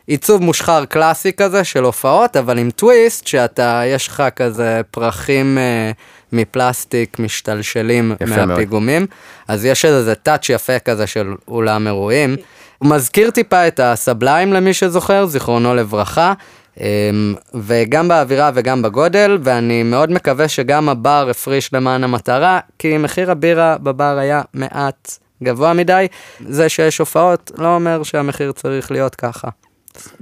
עיצוב 0.08 0.42
מושחר 0.42 0.86
קלאסי 0.86 1.34
כזה 1.34 1.64
של 1.64 1.84
הופעות, 1.84 2.38
אבל 2.38 2.58
עם 2.58 2.70
טוויסט 2.72 3.28
שאתה, 3.28 3.82
יש 3.86 4.08
לך 4.08 4.24
כזה 4.36 4.82
פרחים 4.92 5.58
אה, 5.58 5.92
מפלסטיק 6.34 7.20
משתלשלים 7.20 8.12
יפה 8.16 8.36
מאוד. 8.36 8.46
מהפיגומים, 8.46 9.08
אז 9.48 9.66
יש 9.66 9.86
איזה 9.86 10.16
טאץ' 10.16 10.50
יפה 10.50 10.80
כזה 10.80 11.08
של 11.08 11.34
אולם 11.48 11.88
אירועים. 11.88 12.36
הוא 12.78 12.90
מזכיר 12.90 13.32
טיפה 13.32 13.68
את 13.68 13.80
הסבליים 13.84 14.54
למי 14.54 14.74
שזוכר, 14.74 15.26
זיכרונו 15.26 15.76
לברכה. 15.76 16.34
אמ, 16.80 17.36
וגם 17.54 18.08
באווירה 18.08 18.52
וגם 18.54 18.82
בגודל, 18.82 19.38
ואני 19.44 19.84
מאוד 19.84 20.12
מקווה 20.12 20.48
שגם 20.48 20.90
הבר 20.90 21.28
הפריש 21.30 21.74
למען 21.74 22.04
המטרה, 22.04 22.60
כי 22.80 22.98
מחיר 22.98 23.32
הבירה 23.32 23.78
בבר 23.78 24.18
היה 24.18 24.42
מעט 24.54 25.18
גבוה 25.44 25.74
מדי. 25.74 26.08
זה 26.48 26.70
שיש 26.70 26.98
הופעות 26.98 27.52
לא 27.58 27.76
אומר 27.76 28.04
שהמחיר 28.04 28.52
צריך 28.52 28.92
להיות 28.92 29.16
ככה. 29.16 29.48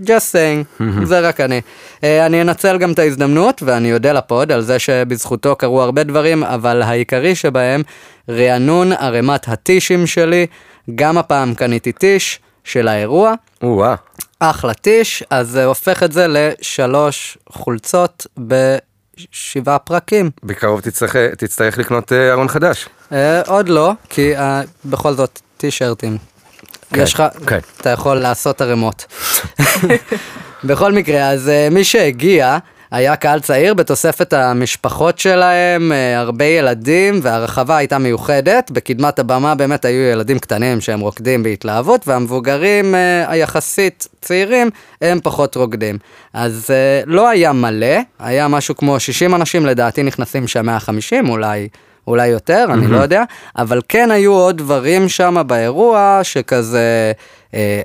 just 0.01 0.33
saying, 0.33 0.83
זה 1.09 1.19
רק 1.19 1.39
אני. 1.39 1.61
אה, 2.03 2.25
אני 2.25 2.41
אנצל 2.41 2.77
גם 2.77 2.91
את 2.91 2.99
ההזדמנות, 2.99 3.63
ואני 3.65 3.93
אודה 3.93 4.11
לפוד 4.13 4.51
על 4.51 4.61
זה 4.61 4.79
שבזכותו 4.79 5.55
קרו 5.55 5.81
הרבה 5.81 6.03
דברים, 6.03 6.43
אבל 6.43 6.81
העיקרי 6.81 7.35
שבהם, 7.35 7.81
רענון 8.29 8.91
ערימת 8.91 9.47
הטישים 9.47 10.07
שלי, 10.07 10.47
גם 10.95 11.17
הפעם 11.17 11.53
קניתי 11.53 11.91
טיש 11.91 12.39
של 12.63 12.87
האירוע, 12.87 13.33
או-אה. 13.63 13.95
אחלה 14.39 14.73
טיש, 14.73 15.23
אז 15.29 15.49
זה 15.49 15.65
הופך 15.65 16.03
את 16.03 16.11
זה 16.11 16.25
לשלוש 16.29 17.37
חולצות 17.49 18.27
בשבעה 18.37 19.79
פרקים. 19.79 20.29
בקרוב 20.43 20.81
תצטרך, 20.81 21.15
תצטרך 21.15 21.77
לקנות 21.77 22.13
אה, 22.13 22.31
ארון 22.31 22.47
חדש. 22.47 22.89
אה, 23.11 23.41
עוד 23.41 23.69
לא, 23.69 23.91
כי 24.09 24.37
אה, 24.37 24.61
בכל 24.85 25.13
זאת 25.13 25.39
טישרטים. 25.57 26.17
כן, 26.93 27.01
יש 27.01 27.13
לך, 27.13 27.23
כן. 27.47 27.59
אתה 27.81 27.89
יכול 27.89 28.17
לעשות 28.17 28.61
ערימות. 28.61 29.05
בכל 30.63 30.91
מקרה, 30.91 31.29
אז 31.29 31.49
אה, 31.49 31.67
מי 31.71 31.83
שהגיע 31.83 32.57
היה 32.91 33.15
קהל 33.15 33.39
צעיר 33.39 33.73
בתוספת 33.73 34.33
המשפחות 34.33 35.19
שלהם, 35.19 35.91
אה, 35.91 36.19
הרבה 36.19 36.45
ילדים, 36.45 37.19
והרחבה 37.21 37.77
הייתה 37.77 37.97
מיוחדת. 37.97 38.71
בקדמת 38.71 39.19
הבמה 39.19 39.55
באמת 39.55 39.85
היו 39.85 40.01
ילדים 40.01 40.39
קטנים 40.39 40.81
שהם 40.81 40.99
רוקדים 40.99 41.43
בהתלהבות, 41.43 42.07
והמבוגרים 42.07 42.95
אה, 42.95 43.31
היחסית 43.31 44.07
צעירים 44.21 44.69
הם 45.01 45.19
פחות 45.23 45.55
רוקדים. 45.55 45.97
אז 46.33 46.67
אה, 46.69 47.01
לא 47.05 47.29
היה 47.29 47.53
מלא, 47.53 47.97
היה 48.19 48.47
משהו 48.47 48.75
כמו 48.75 48.99
60 48.99 49.35
אנשים 49.35 49.65
לדעתי 49.65 50.03
נכנסים 50.03 50.47
שם 50.47 50.65
150 50.65 51.29
אולי. 51.29 51.67
אולי 52.07 52.27
יותר, 52.27 52.65
אני 52.73 52.87
לא 52.87 52.97
יודע, 52.97 53.23
אבל 53.57 53.81
כן 53.89 54.11
היו 54.11 54.33
עוד 54.33 54.57
דברים 54.57 55.09
שם 55.09 55.43
באירוע 55.47 56.19
שכזה 56.23 57.11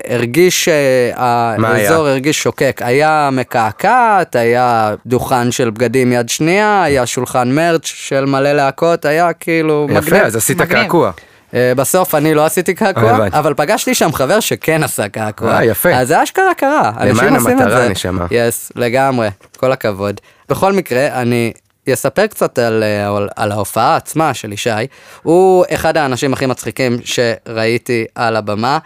הרגיש, 0.09 0.69
אה, 0.69 1.55
מה 1.57 1.71
היה? 1.73 1.89
האזור 1.89 2.07
הרגיש 2.07 2.43
שוקק. 2.43 2.81
היה 2.83 3.29
מקעקעת, 3.31 4.35
היה 4.35 4.95
דוכן 5.05 5.51
של 5.51 5.69
בגדים 5.69 6.11
יד 6.13 6.29
שנייה, 6.29 6.83
היה 6.83 7.05
שולחן 7.05 7.51
מרץ' 7.51 7.85
של 7.85 8.25
מלא 8.25 8.53
להקות, 8.53 9.05
היה 9.05 9.33
כאילו 9.33 9.87
יפה, 9.89 10.01
מגניב. 10.01 10.23
אז 10.23 10.35
עשית 10.35 10.57
מגניב. 10.61 10.83
קעקוע. 10.83 11.11
אה, 11.53 11.73
בסוף 11.75 12.15
אני 12.15 12.33
לא 12.33 12.45
עשיתי 12.45 12.71
אה, 12.71 12.77
קעקוע. 12.77 13.27
אבל 13.31 13.53
פגשתי 13.53 13.93
שם 13.93 14.13
חבר 14.13 14.39
שכן 14.39 14.83
עשה 14.83 15.09
קעקוע. 15.09 15.55
אה, 15.55 15.65
יפה. 15.65 15.89
אז 15.89 16.07
זה 16.07 16.23
אשכרה 16.23 16.53
קרה, 16.57 16.91
אנשים 16.97 17.27
למען 17.27 17.35
עושים 17.35 17.57
את 17.57 17.61
המטרה, 17.61 17.81
זה. 17.81 17.89
נשמה. 17.89 18.25
יס, 18.31 18.71
לגמרי, 18.75 19.29
כל 19.57 19.71
הכבוד. 19.71 20.21
בכל 20.49 20.73
מקרה, 20.73 21.07
אני 21.21 21.53
אספר 21.93 22.27
קצת 22.27 22.59
על, 22.59 22.83
אה, 22.83 23.17
על, 23.17 23.29
על 23.35 23.51
ההופעה 23.51 23.95
עצמה 23.95 24.33
של 24.33 24.53
ישי. 24.53 24.69
הוא 25.23 25.65
אחד 25.73 25.97
האנשים 25.97 26.33
הכי 26.33 26.45
מצחיקים 26.45 26.97
שראיתי 27.03 28.05
על 28.15 28.35
הבמה. 28.35 28.77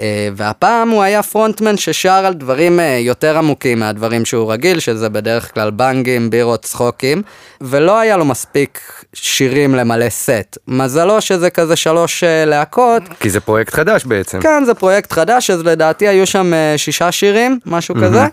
אה, 0.00 0.28
והפעם 0.36 0.88
הוא 0.88 1.02
היה 1.02 1.22
פרונטמן 1.22 1.76
ששר 1.76 2.10
על 2.10 2.34
דברים 2.34 2.80
אה, 2.80 2.98
יותר 3.00 3.38
עמוקים 3.38 3.78
מהדברים 3.80 4.24
שהוא 4.24 4.52
רגיל, 4.52 4.80
שזה 4.80 5.08
בדרך 5.08 5.54
כלל 5.54 5.70
בנגים, 5.70 6.30
בירות, 6.30 6.62
צחוקים, 6.62 7.22
ולא 7.60 7.98
היה 7.98 8.16
לו 8.16 8.24
מספיק 8.24 9.02
שירים 9.14 9.74
למלא 9.74 10.08
סט. 10.08 10.58
מזלו 10.68 11.20
שזה 11.20 11.50
כזה 11.50 11.76
שלוש 11.76 12.24
אה, 12.24 12.44
להקות, 12.44 13.02
כי 13.20 13.30
זה 13.30 13.40
פרויקט 13.40 13.74
חדש 13.74 14.04
בעצם. 14.04 14.40
כן, 14.40 14.64
זה 14.64 14.74
פרויקט 14.74 15.12
חדש, 15.12 15.50
אז 15.50 15.62
לדעתי 15.62 16.08
היו 16.08 16.26
שם 16.26 16.52
שישה 16.76 17.12
שירים, 17.12 17.58
משהו 17.66 17.94
כזה. 17.94 18.24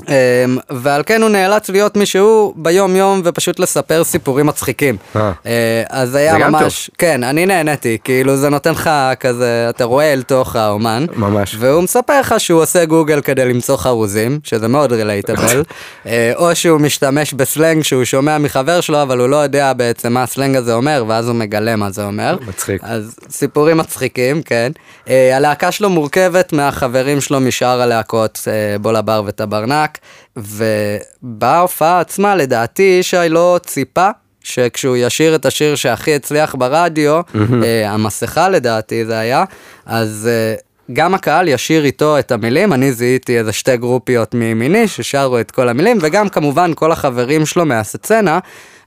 אמ, 0.00 0.58
ועל 0.70 1.02
כן 1.06 1.22
הוא 1.22 1.30
נאלץ 1.30 1.68
להיות 1.68 1.96
מישהו 1.96 2.54
ביום 2.56 2.96
יום 2.96 3.20
ופשוט 3.24 3.58
לספר 3.58 4.04
סיפורים 4.04 4.46
מצחיקים. 4.46 4.96
אה. 5.16 5.32
אה, 5.46 5.82
אז 5.90 6.10
זה 6.10 6.18
היה 6.18 6.48
ממש, 6.48 6.90
כן, 6.98 7.24
אני 7.24 7.46
נהניתי, 7.46 7.98
כאילו 8.04 8.36
זה 8.36 8.48
נותן 8.48 8.70
לך 8.70 8.90
כזה, 9.20 9.66
אתה 9.70 9.84
רואה 9.84 10.12
אל 10.12 10.22
תוך 10.22 10.56
האומן. 10.56 11.06
ממש. 11.16 11.56
והוא 11.58 11.82
מספר 11.82 12.20
לך 12.20 12.34
שהוא 12.38 12.62
עושה 12.62 12.84
גוגל 12.84 13.20
כדי 13.20 13.44
למצוא 13.44 13.76
חרוזים, 13.76 14.40
שזה 14.44 14.68
מאוד 14.68 14.92
רילייטבל, 14.92 15.62
או 16.36 16.56
שהוא 16.56 16.80
משתמש 16.80 17.34
בסלנג 17.34 17.82
שהוא 17.82 18.04
שומע 18.04 18.38
מחבר 18.38 18.80
שלו, 18.80 19.02
אבל 19.02 19.18
הוא 19.18 19.28
לא 19.28 19.36
יודע 19.36 19.72
בעצם 19.72 20.12
מה 20.12 20.22
הסלנג 20.22 20.56
הזה 20.56 20.74
אומר, 20.74 21.04
ואז 21.08 21.28
הוא 21.28 21.36
מגלה 21.36 21.76
מה 21.76 21.90
זה 21.90 22.04
אומר. 22.04 22.36
מצחיק. 22.46 22.82
אז 22.84 23.16
סיפורים 23.30 23.76
מצחיקים, 23.76 24.42
כן. 24.42 24.72
Uh, 25.04 25.10
הלהקה 25.34 25.72
שלו 25.72 25.90
מורכבת 25.90 26.52
מהחברים 26.52 27.20
שלו 27.20 27.40
משאר 27.40 27.80
הלהקות, 27.80 28.38
uh, 28.44 28.82
בול 28.82 28.96
הבר 28.96 29.22
וטברנק. 29.26 29.81
ענק, 29.82 29.98
ובהופעה 30.36 32.00
עצמה 32.00 32.36
לדעתי 32.36 32.96
ישי 33.00 33.28
לא 33.28 33.60
ציפה 33.66 34.08
שכשהוא 34.44 34.96
ישיר 34.96 35.34
את 35.34 35.46
השיר 35.46 35.74
שהכי 35.74 36.14
הצליח 36.14 36.54
ברדיו, 36.54 37.20
אה, 37.64 37.90
המסכה 37.90 38.48
לדעתי 38.48 39.04
זה 39.04 39.18
היה, 39.18 39.44
אז 39.86 40.28
אה, 40.30 40.54
גם 40.92 41.14
הקהל 41.14 41.48
ישיר 41.48 41.84
איתו 41.84 42.18
את 42.18 42.32
המילים, 42.32 42.72
אני 42.72 42.92
זיהיתי 42.92 43.38
איזה 43.38 43.52
שתי 43.52 43.76
גרופיות 43.76 44.34
מימיני 44.34 44.88
ששרו 44.88 45.40
את 45.40 45.50
כל 45.50 45.68
המילים, 45.68 45.98
וגם 46.00 46.28
כמובן 46.28 46.72
כל 46.74 46.92
החברים 46.92 47.46
שלו 47.46 47.66
מהסצנה, 47.66 48.38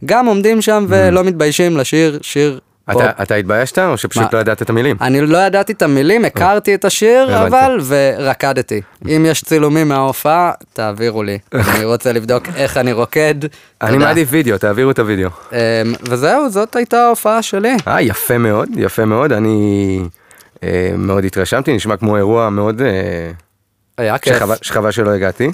גם 0.06 0.26
עומדים 0.26 0.62
שם 0.62 0.86
ולא 0.90 1.24
מתביישים 1.24 1.78
לשיר 1.78 2.20
שיר. 2.22 2.60
אתה, 2.92 3.12
אתה 3.22 3.36
התביישת 3.36 3.80
או 3.80 3.98
שפשוט 3.98 4.24
מה? 4.24 4.30
לא 4.34 4.38
ידעת 4.38 4.62
את 4.62 4.70
המילים? 4.70 4.98
אני 5.02 5.22
לא 5.22 5.38
ידעתי 5.38 5.74
את 5.74 5.82
המילים, 5.82 6.26
הכרתי 6.26 6.76
את 6.76 6.86
השיר. 6.86 7.46
אבל, 7.48 7.80
ורקדתי. 7.86 8.82
אם 9.08 9.26
יש 9.30 9.44
צילומים 9.44 9.88
מההופעה, 9.90 10.52
תעבירו 10.74 11.24
לי. 11.24 11.40
אני 11.76 11.86
רוצה 11.86 12.12
לבדוק 12.12 12.44
איך 12.56 12.78
אני 12.78 12.94
רוקד. 12.94 13.36
אני. 13.82 13.98
מעדיף 13.98 14.28
וידאו, 14.32 14.58
תעבירו 14.58 14.92
את 14.92 15.00
הוידאו. 15.00 15.30
אמ, 15.52 15.58
וזהו, 16.10 16.50
זאת 16.50 16.76
הייתה 16.76 17.06
ההופעה 17.06 17.42
שלי. 17.42 17.76
אה, 17.88 18.02
יפה 18.02 18.38
מאוד, 18.38 18.70
יפה 18.78 19.06
מאוד, 19.06 19.32
אני 19.32 20.00
אה, 20.64 20.94
מאוד 20.98 21.26
התרשמתי, 21.26 21.76
נשמע 21.76 21.98
כמו 21.98 22.18
אירוע 22.18 22.50
מאוד... 22.50 22.82
אה, 22.82 23.32
היה 23.98 24.18
כיף. 24.18 24.38
שחבל 24.62 24.92
שלא 24.92 25.10
הגעתי. 25.12 25.52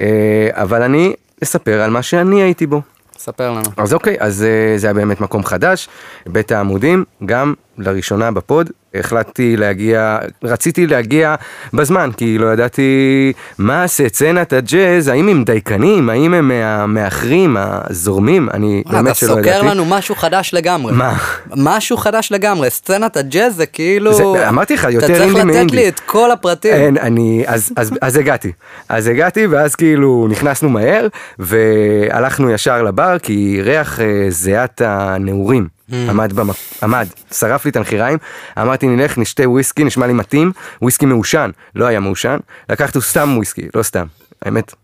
אה, 0.00 0.48
אבל 0.52 0.82
אני 0.82 1.14
אספר 1.42 1.80
על 1.80 1.90
מה 1.90 2.02
שאני 2.02 2.42
הייתי 2.42 2.66
בו. 2.66 2.82
ספר 3.18 3.50
לנו. 3.50 3.62
אז 3.76 3.94
אוקיי, 3.94 4.16
אז 4.20 4.44
אה, 4.44 4.78
זה 4.78 4.86
היה 4.86 4.94
באמת 4.94 5.20
מקום 5.20 5.44
חדש, 5.44 5.88
בית 6.26 6.52
העמודים, 6.52 7.04
גם 7.26 7.54
לראשונה 7.78 8.30
בפוד, 8.30 8.70
החלטתי 8.94 9.56
להגיע, 9.56 10.18
רציתי 10.44 10.86
להגיע 10.86 11.34
בזמן, 11.72 12.10
כי 12.16 12.38
לא 12.38 12.52
ידעתי 12.52 13.32
מה 13.58 13.86
סצנת 13.86 14.52
הג'אז, 14.52 15.08
האם 15.08 15.28
הם 15.28 15.44
דייקנים, 15.44 16.10
האם 16.10 16.34
הם 16.34 16.48
מה- 16.48 16.86
מאחרים, 16.86 17.56
הזורמים, 17.60 18.48
אני 18.54 18.82
אתה 18.88 19.02
באמת 19.02 19.16
שלא 19.16 19.32
ידעתי. 19.32 19.48
סוקר 19.48 19.62
לנו 19.62 19.84
משהו 19.84 20.14
חדש 20.14 20.54
לגמרי. 20.54 20.92
מה? 20.92 21.16
משהו 21.56 21.96
חדש 21.96 22.32
לגמרי, 22.32 22.70
סצנת 22.70 23.16
הג'אז 23.16 23.56
זה 23.56 23.66
כאילו... 23.66 24.14
זה- 24.14 24.48
אמרתי 24.48 24.74
לך, 24.74 24.86
יותר 24.90 25.06
אתה 25.06 25.14
אינדי 25.14 25.24
צריך 25.32 25.36
לתת 25.36 25.44
מאינדי. 25.54 25.76
לי 25.76 25.88
את 25.88 26.00
כל 26.00 26.30
הפרטים. 26.30 26.72
אין, 26.74 26.96
אני, 26.98 27.44
אז, 27.46 27.72
אז, 27.76 27.90
אז 28.00 28.16
הגעתי, 28.16 28.52
אז 28.88 29.06
הגעתי 29.06 29.46
ואז 29.46 29.74
כאילו 29.74 30.26
נכנסנו 30.30 30.68
מהר 30.68 31.06
והלכנו 31.38 32.50
ישר 32.50 32.82
לבר 32.82 33.18
כי 33.18 33.60
ריח 33.62 34.00
אה, 34.00 34.06
זיעת 34.28 34.82
הנעורים 34.84 35.77
עמד, 35.92 36.32
במק... 36.32 36.56
עמד, 36.82 37.06
שרף 37.32 37.64
לי 37.64 37.70
את 37.70 37.76
הנחיריים, 37.76 38.18
אמרתי 38.58 38.86
נלך 38.86 39.18
נשתה 39.18 39.48
וויסקי, 39.48 39.84
נשמע 39.84 40.06
לי 40.06 40.12
מתאים, 40.12 40.52
וויסקי 40.82 41.06
מעושן, 41.06 41.50
לא 41.74 41.86
היה 41.86 42.00
מעושן, 42.00 42.36
לקחנו 42.68 43.00
סתם 43.00 43.32
וויסקי, 43.36 43.68
לא 43.74 43.82
סתם, 43.82 44.06
האמת. 44.42 44.74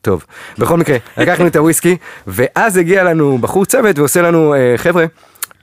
טוב, 0.00 0.24
בכל 0.58 0.76
מקרה, 0.76 0.96
לקחנו 1.16 1.46
את 1.46 1.56
הוויסקי, 1.56 1.96
ואז 2.26 2.76
הגיע 2.76 3.04
לנו 3.04 3.38
בחור 3.38 3.64
צוות 3.64 3.98
ועושה 3.98 4.22
לנו, 4.22 4.54
אה, 4.54 4.74
חבר'ה, 4.76 5.04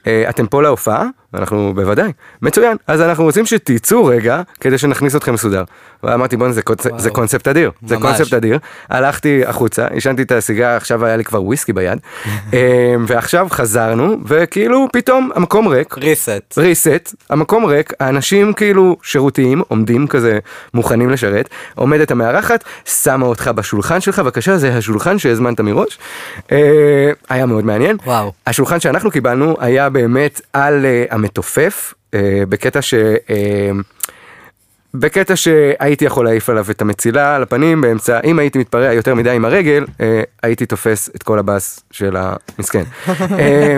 אה, 0.07 0.29
אתם 0.29 0.47
פה 0.47 0.61
להופעה? 0.61 1.05
ואנחנו 1.33 1.73
בוודאי, 1.75 2.11
מצוין, 2.41 2.77
אז 2.87 3.01
אנחנו 3.01 3.23
רוצים 3.23 3.45
שתצאו 3.45 4.05
רגע 4.05 4.41
כדי 4.59 4.77
שנכניס 4.77 5.15
אתכם 5.15 5.33
מסודר. 5.33 5.63
ואמרתי 6.03 6.37
בוא'נה 6.37 6.53
זה, 6.53 6.61
קונצ... 6.61 6.87
זה 6.97 7.09
קונספט 7.09 7.47
אדיר, 7.47 7.71
זה 7.85 7.97
ממש. 7.97 8.05
קונספט 8.05 8.33
אדיר. 8.33 8.59
הלכתי 8.89 9.45
החוצה, 9.45 9.87
עישנתי 9.87 10.21
את 10.21 10.31
הסיגר, 10.31 10.69
עכשיו 10.69 11.05
היה 11.05 11.17
לי 11.17 11.23
כבר 11.23 11.43
וויסקי 11.43 11.73
ביד, 11.73 11.99
אה, 12.53 12.95
ועכשיו 13.07 13.47
חזרנו, 13.49 14.17
וכאילו 14.25 14.87
פתאום 14.93 15.29
המקום 15.35 15.67
ריק, 15.67 15.97
ריסט. 15.97 16.57
ריסט, 16.57 17.15
המקום 17.29 17.65
ריק, 17.65 17.93
האנשים 17.99 18.53
כאילו 18.53 18.97
שירותיים, 19.03 19.61
עומדים 19.67 20.07
כזה 20.07 20.39
מוכנים 20.73 21.09
לשרת, 21.09 21.49
עומדת 21.75 22.11
המארחת, 22.11 22.63
שמה 22.85 23.25
אותך 23.25 23.51
בשולחן 23.55 24.01
שלך, 24.01 24.19
בבקשה, 24.19 24.57
זה 24.57 24.77
השולחן 24.77 25.19
שהזמנת 25.19 25.59
מראש. 25.59 25.97
אה, 26.51 27.11
היה 27.29 27.45
מאוד 27.45 27.65
מעניין. 27.65 27.97
וואו. 28.05 28.31
השולחן 28.47 28.79
שאנחנו 28.79 29.11
קיבלנו 29.11 29.55
היה 29.59 29.89
באמת 29.89 30.41
על 30.53 30.85
אה, 30.85 31.18
המתופף, 31.23 31.93
אה, 32.13 32.19
בקטע 32.49 32.81
ש... 32.81 32.93
אה, 33.29 33.71
בקטע 34.93 35.35
שהייתי 35.35 36.05
יכול 36.05 36.25
להעיף 36.25 36.49
עליו 36.49 36.65
את 36.71 36.81
המצילה 36.81 37.35
על 37.35 37.43
הפנים 37.43 37.81
באמצע, 37.81 38.19
אם 38.23 38.39
הייתי 38.39 38.59
מתפרע 38.59 38.93
יותר 38.93 39.15
מדי 39.15 39.29
עם 39.31 39.45
הרגל, 39.45 39.85
אה, 40.01 40.21
הייתי 40.43 40.65
תופס 40.65 41.09
את 41.15 41.23
כל 41.23 41.39
הבאס 41.39 41.79
של 41.91 42.15
המסכן. 42.17 42.83
אה, 43.39 43.77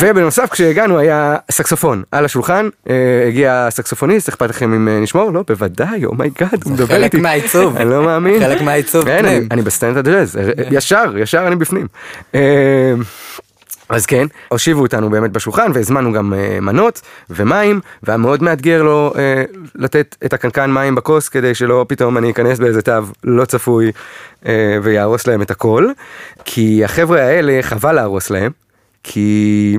ובנוסף 0.00 0.48
כשהגענו 0.50 0.98
היה 0.98 1.36
סקסופון 1.50 2.02
על 2.12 2.24
השולחן, 2.24 2.68
אה, 2.90 2.94
הגיע 3.28 3.64
הסקסופוניסט, 3.68 4.28
אכפת 4.28 4.50
לכם 4.50 4.72
אם 4.72 5.02
נשמור? 5.02 5.30
לא, 5.32 5.44
בוודאי, 5.48 6.04
oh 6.04 6.19
my 6.19 6.34
God, 6.34 6.64
הוא 6.64 6.72
מדבר 6.72 6.86
חלק 6.94 7.04
איתי. 7.04 7.16
מהעיצוב. 7.20 7.76
אני 7.76 7.90
לא 7.90 8.02
מאמין. 8.02 8.40
חלק 8.40 8.62
מהעיצוב 8.62 9.04
כן, 9.04 9.10
אני- 9.24 9.36
פנים. 9.36 9.48
אני 9.50 9.62
בסטנדרט 9.62 10.04
ג'אז, 10.04 10.38
ישר, 10.70 11.12
ישר 11.18 11.46
אני 11.46 11.56
בפנים. 11.56 11.86
אז 13.92 14.06
כן, 14.06 14.26
הושיבו 14.48 14.82
אותנו 14.82 15.10
באמת 15.10 15.32
בשולחן 15.32 15.70
והזמנו 15.74 16.12
גם 16.12 16.34
אה, 16.34 16.60
מנות 16.60 17.00
ומים, 17.30 17.80
והיה 18.02 18.16
מאוד 18.16 18.42
מאתגר 18.42 18.82
לו 18.82 19.12
אה, 19.18 19.44
לתת 19.74 20.16
את 20.24 20.32
הקנקן 20.32 20.70
מים 20.70 20.94
בכוס 20.94 21.28
כדי 21.28 21.54
שלא 21.54 21.84
פתאום 21.88 22.18
אני 22.18 22.30
אכנס 22.30 22.58
באיזה 22.58 22.82
תו 22.82 22.92
לא 23.24 23.44
צפוי 23.44 23.92
אה, 24.46 24.78
ויהרוס 24.82 25.26
להם 25.26 25.42
את 25.42 25.50
הכל, 25.50 25.90
כי 26.44 26.84
החבר'ה 26.84 27.22
האלה 27.22 27.58
חבל 27.62 27.92
להרוס 27.92 28.30
להם, 28.30 28.52
כי 29.02 29.78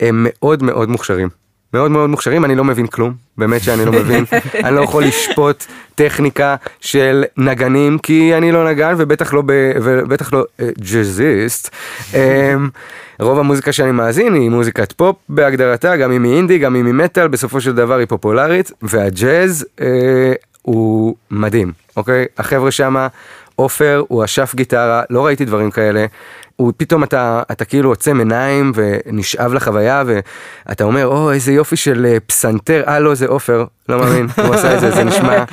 הם 0.00 0.26
מאוד 0.28 0.62
מאוד 0.62 0.88
מוכשרים. 0.88 1.28
מאוד 1.74 1.90
מאוד 1.90 2.10
מוכשרים, 2.10 2.44
אני 2.44 2.54
לא 2.54 2.64
מבין 2.64 2.86
כלום, 2.86 3.14
באמת 3.38 3.62
שאני 3.62 3.84
לא 3.84 3.92
מבין, 3.92 4.24
אני 4.64 4.76
לא 4.76 4.80
יכול 4.80 5.04
לשפוט 5.04 5.64
טכניקה 5.94 6.56
של 6.80 7.24
נגנים, 7.36 7.98
כי 7.98 8.34
אני 8.34 8.52
לא 8.52 8.70
נגן 8.70 8.94
ובטח 8.98 9.34
לא, 9.34 9.42
ב, 9.46 9.52
ובטח 9.82 10.32
לא 10.32 10.44
אה, 10.60 10.68
ג'אזיסט. 10.92 11.70
אמ, 12.14 12.68
רוב 13.20 13.38
המוזיקה 13.38 13.72
שאני 13.72 13.92
מאזין 13.92 14.34
היא 14.34 14.50
מוזיקת 14.50 14.92
פופ 14.92 15.16
בהגדרתה, 15.28 15.96
גם 15.96 16.12
אם 16.12 16.24
היא 16.24 16.36
אינדי, 16.36 16.58
גם 16.58 16.76
אם 16.76 16.86
היא 16.86 16.94
מטאל, 16.94 17.28
בסופו 17.28 17.60
של 17.60 17.74
דבר 17.74 17.94
היא 17.98 18.06
פופולרית, 18.06 18.72
והג'אז 18.82 19.66
אה, 19.80 20.32
הוא 20.62 21.14
מדהים, 21.30 21.72
אוקיי? 21.96 22.26
החבר'ה 22.38 22.70
שמה, 22.70 23.08
עופר 23.56 24.02
הוא 24.08 24.24
אשף 24.24 24.52
גיטרה, 24.54 25.02
לא 25.10 25.26
ראיתי 25.26 25.44
דברים 25.44 25.70
כאלה. 25.70 26.06
הוא 26.60 26.72
פתאום 26.76 27.04
אתה, 27.04 27.42
אתה 27.52 27.64
כאילו 27.64 27.88
עוצם 27.88 28.18
עיניים 28.18 28.72
ונשאב 28.74 29.52
לחוויה 29.52 30.02
ואתה 30.06 30.84
אומר, 30.84 31.06
או 31.06 31.32
איזה 31.32 31.52
יופי 31.52 31.76
של 31.76 32.06
אה, 32.06 32.20
פסנתר, 32.20 32.82
אה 32.88 32.98
לא 33.00 33.14
זה 33.14 33.26
עופר, 33.26 33.64
לא 33.88 33.98
מאמין, 33.98 34.26
הוא 34.46 34.54
עשה 34.54 34.74
את 34.74 34.80
זה, 34.80 34.90
זה 34.90 35.04
נשמע, 35.04 35.44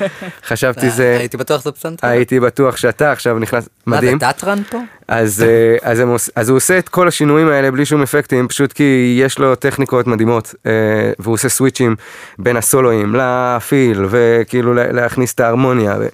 חשבתי 0.47 0.89
זה, 0.89 1.15
הייתי 1.19 1.37
בטוח 1.37 1.61
שזה 1.61 1.71
פסנתר. 1.71 2.07
הייתי 2.07 2.39
בטוח 2.39 2.77
שאתה 2.77 3.11
עכשיו 3.11 3.39
נכנס, 3.39 3.69
מה 3.85 3.97
מדהים. 3.97 4.19
זה 4.19 4.25
טטרן 4.25 4.63
פה? 4.69 4.77
אז, 5.07 5.43
אה, 5.47 5.91
אז, 5.91 6.01
אז 6.35 6.49
הוא 6.49 6.55
עושה 6.57 6.77
את 6.77 6.89
כל 6.89 7.07
השינויים 7.07 7.47
האלה 7.47 7.71
בלי 7.71 7.85
שום 7.85 8.01
אפקטים, 8.01 8.47
פשוט 8.47 8.73
כי 8.73 9.17
יש 9.21 9.39
לו 9.39 9.55
טכניקות 9.55 10.07
מדהימות, 10.07 10.55
אה, 10.65 10.71
והוא 11.19 11.33
עושה 11.33 11.49
סוויצ'ים 11.49 11.95
בין 12.39 12.57
הסולואים 12.57 13.15
לפיל, 13.15 14.05
וכאילו 14.09 14.73
לה- 14.73 14.91
להכניס 14.91 15.33
את 15.33 15.39
ההרמוניה, 15.39 15.95
ו... 15.99 16.07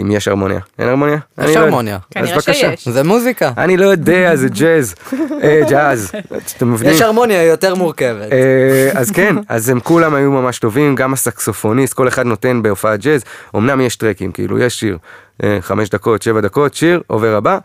אם 0.00 0.10
יש 0.10 0.28
הרמוניה. 0.28 0.60
אין 0.78 0.88
הרמוניה? 0.88 1.18
יש 1.38 1.56
לא. 1.56 1.60
הרמוניה. 1.60 1.96
אז 1.96 2.00
כנראה 2.10 2.34
בבקשה. 2.34 2.54
שיש. 2.54 2.88
זה 2.88 3.02
מוזיקה. 3.02 3.50
אני 3.58 3.76
לא 3.76 3.86
יודע, 3.86 4.36
זה 4.36 4.48
ג'אז, 4.48 4.94
אה, 5.42 5.60
ג'אז, 5.68 6.12
אתם 6.56 6.72
מבינים? 6.72 6.94
יש 6.94 7.02
הרמוניה 7.02 7.42
יותר 7.42 7.74
מורכבת. 7.74 8.32
אה, 8.32 8.90
אז 8.94 9.10
כן, 9.10 9.36
אז 9.48 9.68
הם 9.68 9.80
כולם 9.80 10.14
היו 10.14 10.32
ממש 10.32 10.58
טובים, 10.58 10.94
גם 10.94 11.12
הסקסופוניסט, 11.12 11.94
כל 11.94 12.08
אחד 12.08 12.26
נותן 12.26 12.62
בהופעת 12.62 13.00
ג'אז, 13.00 13.24
אמנם 13.56 13.80
יש 13.80 13.96
טרקים, 13.96 14.32
כאילו 14.32 14.58
יש 14.58 14.80
שיר, 14.80 14.98
אה, 15.42 15.58
חמש 15.60 15.88
דקות, 15.88 16.22
שבע 16.22 16.40
דקות, 16.40 16.74
שיר, 16.74 17.02
עובר 17.06 17.34
הבא, 17.34 17.58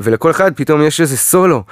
ולכל 0.00 0.30
אחד 0.30 0.52
פתאום 0.56 0.82
יש 0.82 1.00
איזה 1.00 1.16
סולו. 1.16 1.62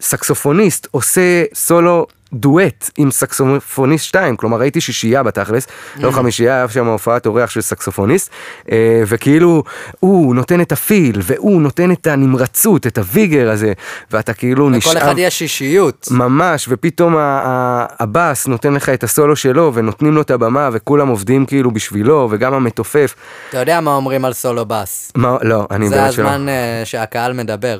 הסקסופוניסט 0.00 0.88
עושה 0.90 1.44
סולו. 1.54 2.06
דואט 2.34 2.90
עם 2.98 3.10
סקסופוניסט 3.10 4.04
2, 4.04 4.36
כלומר 4.36 4.60
הייתי 4.60 4.80
שישייה 4.80 5.22
בתכלס, 5.22 5.66
לא 5.96 6.10
חמישייה, 6.10 6.56
היה 6.56 6.68
שם 6.68 6.86
הופעת 6.86 7.26
אורח 7.26 7.50
של 7.50 7.60
סקסופוניסט, 7.60 8.30
אה, 8.70 9.02
וכאילו 9.06 9.62
הוא 10.00 10.34
נותן 10.34 10.60
את 10.60 10.72
הפיל, 10.72 11.20
והוא 11.22 11.62
נותן 11.62 11.92
את 11.92 12.06
הנמרצות, 12.06 12.86
את 12.86 12.98
הוויגר 12.98 13.50
הזה, 13.50 13.72
ואתה 14.10 14.34
כאילו 14.34 14.70
נשאר... 14.70 14.90
לכל 14.92 15.00
אחד 15.00 15.14
יש 15.18 15.42
אישיות. 15.42 16.08
ממש, 16.10 16.66
ופתאום 16.68 17.14
הבאס 17.18 18.46
נותן 18.46 18.74
לך 18.74 18.88
את 18.88 19.04
הסולו 19.04 19.36
שלו, 19.36 19.74
ונותנים 19.74 20.12
לו 20.12 20.20
את 20.20 20.30
הבמה, 20.30 20.68
וכולם 20.72 21.08
עובדים 21.08 21.46
כאילו 21.46 21.70
בשבילו, 21.70 22.28
וגם 22.30 22.54
המתופף. 22.54 23.14
אתה 23.50 23.58
יודע 23.58 23.80
מה 23.80 23.94
אומרים 23.94 24.24
על 24.24 24.32
סולו 24.32 24.64
בס. 24.66 25.12
מה, 25.14 25.36
לא, 25.42 25.66
אני 25.70 25.88
זה 25.88 25.96
באמת 25.96 26.12
שלא. 26.12 26.28
הזמן 26.28 26.48
אה, 26.48 26.82
שהקהל 26.84 27.32
מדבר. 27.32 27.78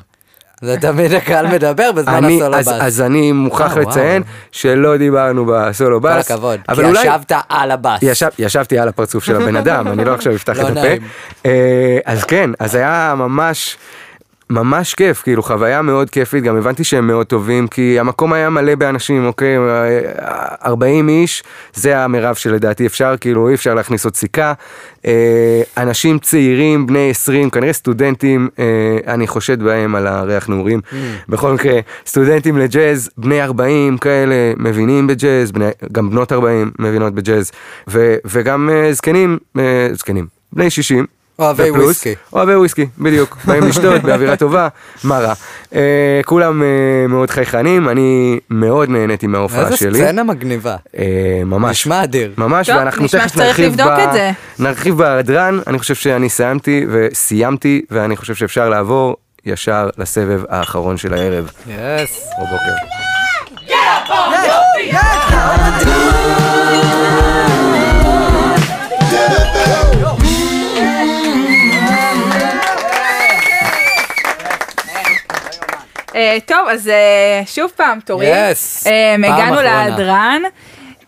זה 0.60 0.76
תמיד 0.80 1.12
הקהל 1.12 1.46
מדבר 1.46 1.92
בזמן 1.92 2.24
אני, 2.24 2.36
הסולו 2.36 2.56
אז, 2.56 2.68
בס. 2.68 2.74
אז 2.80 3.00
אני 3.00 3.32
מוכרח 3.32 3.76
אה. 3.76 3.82
לציין 3.82 4.22
שלא 4.52 4.96
דיברנו 4.96 5.46
בסולו 5.46 6.02
כל 6.02 6.08
בס. 6.08 6.30
הכבוד. 6.30 6.60
כי 6.74 6.80
אולי... 6.80 7.00
ישבת 7.00 7.32
על 7.48 7.70
הבס. 7.70 7.98
ישב, 8.02 8.28
ישבתי 8.38 8.78
על 8.78 8.88
הפרצוף 8.88 9.24
של 9.24 9.36
הבן 9.36 9.56
אדם, 9.56 9.88
אני 9.88 10.04
לא 10.04 10.14
עכשיו 10.14 10.34
אפתח 10.34 10.58
לא 10.58 10.62
את 10.62 10.70
הפה. 10.70 10.80
נעים. 10.80 11.02
אה, 11.46 11.98
אז 12.04 12.24
כן, 12.24 12.50
אז 12.58 12.74
היה 12.74 13.14
ממש, 13.16 13.76
ממש 14.50 14.94
כיף, 14.94 15.22
כאילו 15.22 15.42
חוויה 15.42 15.83
מאוד 15.83 16.11
כיפית, 16.11 16.44
גם 16.44 16.57
הבנתי 16.57 16.85
שהם 16.85 17.07
מאוד 17.07 17.26
טובים, 17.26 17.68
כי 17.68 18.00
המקום 18.00 18.33
היה 18.33 18.50
מלא 18.50 18.74
באנשים, 18.74 19.26
אוקיי, 19.26 19.57
40 20.64 21.09
איש, 21.09 21.42
זה 21.74 21.98
המרב 21.98 22.35
שלדעתי 22.35 22.87
אפשר, 22.87 23.14
כאילו 23.20 23.48
אי 23.48 23.54
אפשר 23.54 23.74
להכניס 23.74 24.04
עוד 24.04 24.16
סיכה. 24.16 24.52
אה, 25.07 25.62
אנשים 25.76 26.18
צעירים, 26.18 26.87
בני 26.87 27.11
20, 27.11 27.50
כנראה 27.50 27.72
סטודנטים, 27.72 28.48
אה, 28.59 28.64
אני 29.14 29.26
חושד 29.26 29.62
בהם 29.62 29.94
על 29.94 30.07
הריח 30.07 30.48
נעורים. 30.48 30.80
בכל 31.28 31.52
מקרה, 31.52 31.80
סטודנטים 32.07 32.59
לג'אז, 32.59 33.11
בני 33.18 33.42
40 33.42 33.98
כאלה, 33.98 34.35
מבינים 34.57 35.07
בג'אז, 35.07 35.52
בני, 35.52 35.68
גם 35.92 36.11
בנות 36.11 36.33
40 36.33 36.70
מבינות 36.78 37.14
בג'אז, 37.14 37.52
ו, 37.88 38.16
וגם 38.24 38.70
אה, 38.72 38.92
זקנים, 38.92 39.38
זקנים, 39.92 40.26
בני 40.52 40.70
60. 40.70 41.07
אוהבי 41.38 41.70
וויסקי. 41.70 42.14
אוהבי 42.32 42.54
וויסקי, 42.54 42.86
בדיוק. 42.98 43.36
באים 43.44 43.64
לשתות 43.68 44.02
באווירה 44.02 44.36
טובה, 44.36 44.68
מה 45.04 45.18
רע. 45.18 45.34
אה, 45.74 46.20
כולם 46.24 46.62
אה, 46.62 46.68
מאוד 47.08 47.30
חייכנים, 47.30 47.88
אני 47.88 48.38
מאוד 48.50 48.88
נהניתי 48.88 49.26
מההופעה 49.26 49.64
איזה 49.64 49.76
שלי. 49.76 49.98
סצנה 49.98 50.22
מגניבה. 50.22 50.76
אה, 50.98 51.42
ממש. 51.46 51.70
נשמע 51.70 52.04
אדיר. 52.04 52.32
ממש, 52.38 52.66
טוב, 52.66 52.76
ואנחנו 52.76 53.08
תכף 53.08 53.36
נרחיב 53.36 53.82
ב-. 53.82 54.30
נרחיב 54.58 54.96
בהדרן, 54.98 55.58
אני 55.66 55.78
חושב 55.78 55.94
שאני 55.94 56.28
סיימתי 56.28 56.86
וסיימתי, 56.90 57.82
ואני 57.90 58.16
חושב 58.16 58.34
שאפשר 58.34 58.68
לעבור 58.68 59.16
ישר 59.46 59.88
לסבב 59.98 60.42
האחרון 60.48 60.96
של 60.96 61.14
הערב, 61.14 61.50
יס. 61.66 62.26
או 62.38 62.44
בוקר. 62.46 62.74
אה, 65.86 66.23
טוב, 76.46 76.68
אז 76.70 76.88
אה, 76.88 77.42
שוב 77.46 77.70
פעם, 77.77 78.00
תורי. 78.00 78.33
Yes. 78.33 78.87
אה, 78.87 79.14
פעם 79.22 79.24
הגענו. 79.24 79.62
להדרן. 79.62 80.42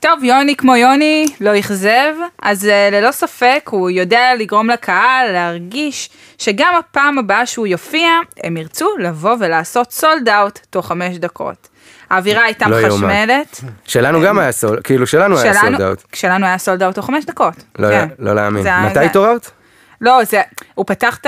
טוב, 0.00 0.24
יוני 0.24 0.56
כמו 0.56 0.76
יוני, 0.76 1.26
לא 1.40 1.58
אכזב, 1.58 2.12
אז 2.42 2.66
אה, 2.66 2.88
ללא 2.92 3.10
ספק 3.10 3.68
הוא 3.70 3.90
יודע 3.90 4.34
לגרום 4.38 4.70
לקהל 4.70 5.32
להרגיש 5.32 6.10
שגם 6.38 6.74
הפעם 6.78 7.18
הבאה 7.18 7.46
שהוא 7.46 7.66
יופיע, 7.66 8.08
הם 8.44 8.56
ירצו 8.56 8.88
לבוא 8.98 9.36
ולעשות 9.40 9.92
sold 9.92 10.28
out 10.28 10.58
תוך 10.70 10.86
חמש 10.86 11.16
דקות. 11.16 11.68
האווירה 12.10 12.42
הייתה 12.44 12.68
לא. 12.68 12.88
מחשמלת. 12.88 13.60
שלנו 13.84 14.22
גם 14.22 14.38
היה 14.38 14.52
סול, 14.52 14.80
כאילו 14.84 15.06
שלנו 15.06 15.38
היה 15.38 15.54
sold 15.54 15.80
out. 15.80 16.02
שלנו 16.14 16.46
היה 16.46 16.58
sold 16.58 16.82
out 16.82 16.94
תוך 16.94 17.06
חמש 17.06 17.24
דקות. 17.24 17.54
לא 17.78 17.88
כן. 17.88 18.08
לא 18.18 18.34
להאמין. 18.34 18.66
מתי 18.86 18.98
התעוררת? 18.98 19.50
לא, 20.00 20.24
זה, 20.24 20.42
הוא 20.74 20.84
פתח 20.86 21.18
את 21.22 21.26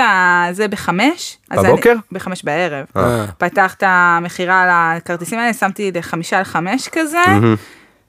זה 0.51 0.67
בחמש. 0.67 1.37
בבוקר? 1.51 1.91
אני, 1.91 1.99
בחמש 2.11 2.43
בערב. 2.43 2.85
אה. 2.97 3.25
פתח 3.37 3.73
את 3.73 3.83
המכירה 3.87 4.61
על 4.61 4.69
הכרטיסים 4.71 5.39
האלה, 5.39 5.53
שמתי 5.53 5.91
לחמישה 5.95 6.37
על 6.37 6.43
חמש 6.43 6.87
כזה. 6.87 7.23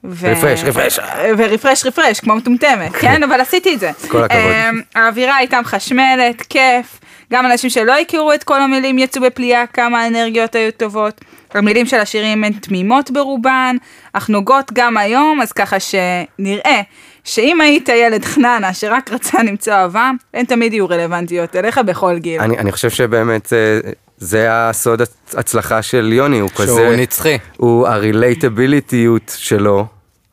ו... 0.04 0.32
רפרש, 0.32 0.64
רפרש. 0.64 0.98
ורפרש 1.38 1.86
רפרש, 1.86 2.20
כמו 2.20 2.34
מטומטמת, 2.36 2.92
כן? 2.92 3.22
אבל 3.22 3.40
עשיתי 3.40 3.74
את 3.74 3.80
זה. 3.80 3.90
כל 4.08 4.24
הכבוד. 4.24 4.40
אמ, 4.40 4.80
האווירה 4.94 5.36
הייתה 5.36 5.60
מחשמלת, 5.60 6.42
כיף. 6.42 7.00
גם 7.32 7.46
אנשים 7.46 7.70
שלא 7.70 7.98
הכירו 7.98 8.32
את 8.32 8.44
כל 8.44 8.62
המילים 8.62 8.98
יצאו 8.98 9.22
בפליאה, 9.22 9.66
כמה 9.66 10.02
האנרגיות 10.02 10.54
היו 10.54 10.72
טובות. 10.72 11.20
המילים 11.54 11.86
של 11.86 11.96
השירים 11.96 12.44
הן 12.44 12.52
תמימות 12.52 13.10
ברובן, 13.10 13.76
אך 14.12 14.28
נוגעות 14.28 14.72
גם 14.72 14.96
היום, 14.96 15.40
אז 15.40 15.52
ככה 15.52 15.76
שנראה 15.80 16.80
שאם 17.24 17.60
היית 17.60 17.88
ילד 17.88 18.24
חננה 18.24 18.74
שרק 18.74 19.10
רצה 19.12 19.42
למצוא 19.42 19.72
אהבה, 19.72 20.10
הן 20.34 20.44
תמיד 20.44 20.72
יהיו 20.72 20.88
רלוונטיות 20.88 21.56
אליך 21.56 21.78
בכל 21.78 22.18
גיל. 22.18 22.40
אני 22.40 22.58
אני 22.58 22.72
חושב 22.72 22.90
שבאמת 22.90 23.52
אה, 23.52 23.90
זה 24.18 24.46
הסוד 24.50 25.02
הצ- 25.02 25.06
הצלחה 25.38 25.82
של 25.82 26.12
יוני, 26.12 26.38
הוא 26.38 26.50
כזה... 26.56 26.66
שהוא 26.66 26.94
נצחי. 26.96 27.38
הוא 27.56 27.86
הרילייטביליטיות 27.88 29.34
שלו, 29.38 29.86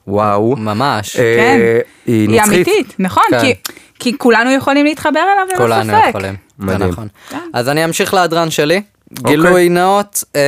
וואו. 0.07 0.55
ממש. 0.55 1.15
אה, 1.15 1.35
כן. 1.37 1.59
היא 2.05 2.29
היא 2.29 2.29
נצחית. 2.29 2.53
אמיתית, 2.67 2.95
נכון, 2.99 3.23
כן. 3.31 3.39
כי, 3.41 3.53
כי 3.99 4.17
כולנו 4.17 4.51
יכולים 4.51 4.85
להתחבר 4.85 5.09
אליו 5.33 5.57
כולנו 5.57 5.93
ספק. 5.93 6.09
יכולים. 6.09 6.35
זה 6.59 6.65
מדהים. 6.65 6.89
נכון. 6.91 7.07
אז 7.53 7.69
אני 7.69 7.85
אמשיך 7.85 8.13
להדרן 8.13 8.49
שלי. 8.51 8.81
גילוי 9.13 9.69
נאות, 9.69 10.23
אה, 10.35 10.41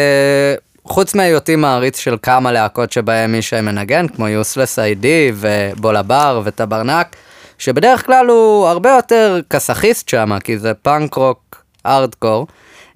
חוץ 0.89 1.15
מהיותי 1.15 1.55
מעריץ 1.55 1.99
של 1.99 2.15
כמה 2.21 2.51
להקות 2.51 2.91
שבהם 2.91 3.35
ישי 3.35 3.61
מנגן, 3.61 4.07
כמו 4.07 4.27
יוסלס 4.27 4.79
איי-די 4.79 5.31
ובולה 5.35 6.03
בר 6.03 6.41
וטברנק, 6.43 7.15
שבדרך 7.57 8.05
כלל 8.05 8.27
הוא 8.27 8.67
הרבה 8.67 8.89
יותר 8.89 9.39
כסאחיסט 9.49 10.09
שם, 10.09 10.39
כי 10.39 10.57
זה 10.57 10.73
פאנק 10.73 11.13
רוק 11.13 11.63
ארדקור. 11.85 12.47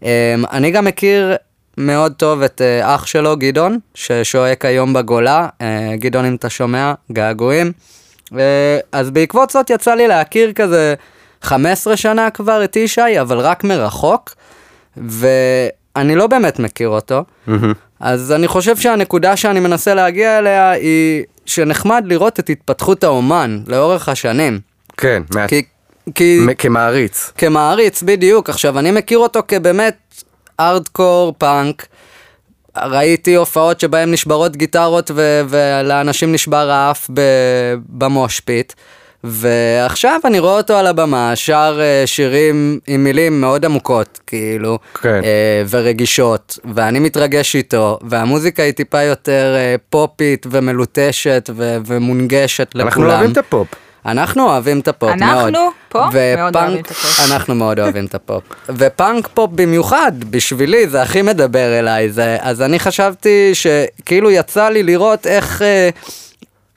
אה, 0.04 0.36
אני 0.52 0.72
גם 0.72 0.86
מכיר 0.86 1.36
מאוד 1.78 2.14
טוב 2.14 2.42
את 2.42 2.62
אה, 2.62 2.96
אח 2.96 3.06
שלו, 3.06 3.38
גדעון, 3.38 3.80
ששועק 3.94 4.66
היום 4.66 4.94
בגולה. 4.94 5.48
אה, 5.62 5.94
גדעון, 5.96 6.26
אם 6.26 6.36
אתה 6.36 6.50
שומע, 6.50 6.94
געגועים. 7.12 7.72
אה, 8.38 8.80
אז 8.92 9.12
בעקבות 9.12 9.50
זאת 9.50 9.70
יצא 9.70 9.96
לי 9.96 10.08
להכיר 10.08 10.54
כזה 10.54 10.94
15 11.42 11.98
שנה 11.98 12.30
כבר 12.30 12.64
את 12.64 12.76
ישי, 12.76 13.22
אבל 13.22 13.40
רק 13.40 13.64
מרחוק, 13.64 14.36
ואני 15.98 16.16
לא 16.16 16.28
באמת 16.28 16.60
מכיר 16.60 16.90
אותו. 16.90 17.24
אז 18.00 18.32
אני 18.32 18.48
חושב 18.48 18.78
שהנקודה 18.78 19.36
שאני 19.38 19.60
מנסה 19.60 19.94
להגיע 19.94 20.40
אליה 20.40 20.72
היא 20.72 21.24
שנחמד 21.46 22.04
לראות 22.08 22.40
את 22.40 22.50
התפתחות 22.50 23.04
האומן 23.04 23.60
לאורך 23.68 24.10
השנים. 24.10 24.60
כן, 24.98 25.24
מה- 25.36 25.48
כי, 25.48 25.64
כי 26.16 26.40
מ- 26.48 26.54
כמעריץ. 26.54 27.32
כמעריץ, 27.38 28.04
בדיוק. 28.04 28.50
עכשיו, 28.50 28.80
אני 28.80 28.92
מכיר 28.92 29.18
אותו 29.18 29.40
כבאמת 29.48 29.96
ארדקור 30.60 31.34
פאנק. 31.38 31.86
ראיתי 32.78 33.36
הופעות 33.36 33.80
שבהן 33.80 34.12
נשברות 34.12 34.58
גיטרות 34.58 35.12
ו- 35.16 35.42
ולאנשים 35.50 36.32
נשבר 36.32 36.70
האף 36.72 37.10
במושפיט. 37.90 38.74
ועכשיו 39.24 40.20
אני 40.26 40.40
רואה 40.40 40.58
אותו 40.58 40.74
על 40.74 40.88
הבמה, 40.88 41.36
שר 41.36 41.80
אה, 41.82 42.08
שירים 42.08 42.80
עם 42.88 43.04
מילים 43.04 43.42
מאוד 43.42 43.66
עמוקות, 43.66 44.20
כאילו, 44.28 44.80
כן. 45.02 45.22
אה, 45.24 45.64
ורגישות, 45.70 46.58
ואני 46.74 47.00
מתרגש 47.00 47.56
איתו, 47.56 48.00
והמוזיקה 48.02 48.64
היא 48.64 48.72
טיפה 48.74 49.02
יותר 49.02 49.54
אה, 49.58 49.76
פופית 49.90 50.46
ומלוטשת 50.52 51.50
ו- 51.56 51.78
ומונגשת 51.86 52.68
לכולם. 52.76 52.88
אנחנו 52.88 53.06
אוהבים 53.12 53.32
את 53.32 53.38
הפופ. 53.38 53.68
אנחנו 54.06 54.44
אוהבים 54.50 54.80
את 54.80 54.88
הפופ 54.88 55.10
אנחנו 55.10 55.26
מאוד. 55.52 55.54
פה 55.90 56.00
מאוד 56.00 56.12
ופאנק- 56.56 56.56
אוהבים 56.56 56.82
את 56.82 56.92
הפופ. 56.92 57.20
אנחנו 57.32 57.56
מאוד 57.56 57.80
אוהבים 57.80 58.06
את 58.06 58.16
הפופ. 58.16 58.44
ופאנק 58.78 59.28
פופ 59.34 59.52
במיוחד, 59.56 60.12
בשבילי 60.30 60.88
זה 60.88 61.02
הכי 61.02 61.22
מדבר 61.22 61.80
אליי. 61.80 62.10
זה, 62.10 62.38
אז 62.42 62.62
אני 62.62 62.80
חשבתי 62.80 63.52
שכאילו 63.54 64.32
יצא 64.32 64.70
לי 64.70 64.84
לראות 64.84 65.28
איך 65.28 65.62
אה, 65.62 65.90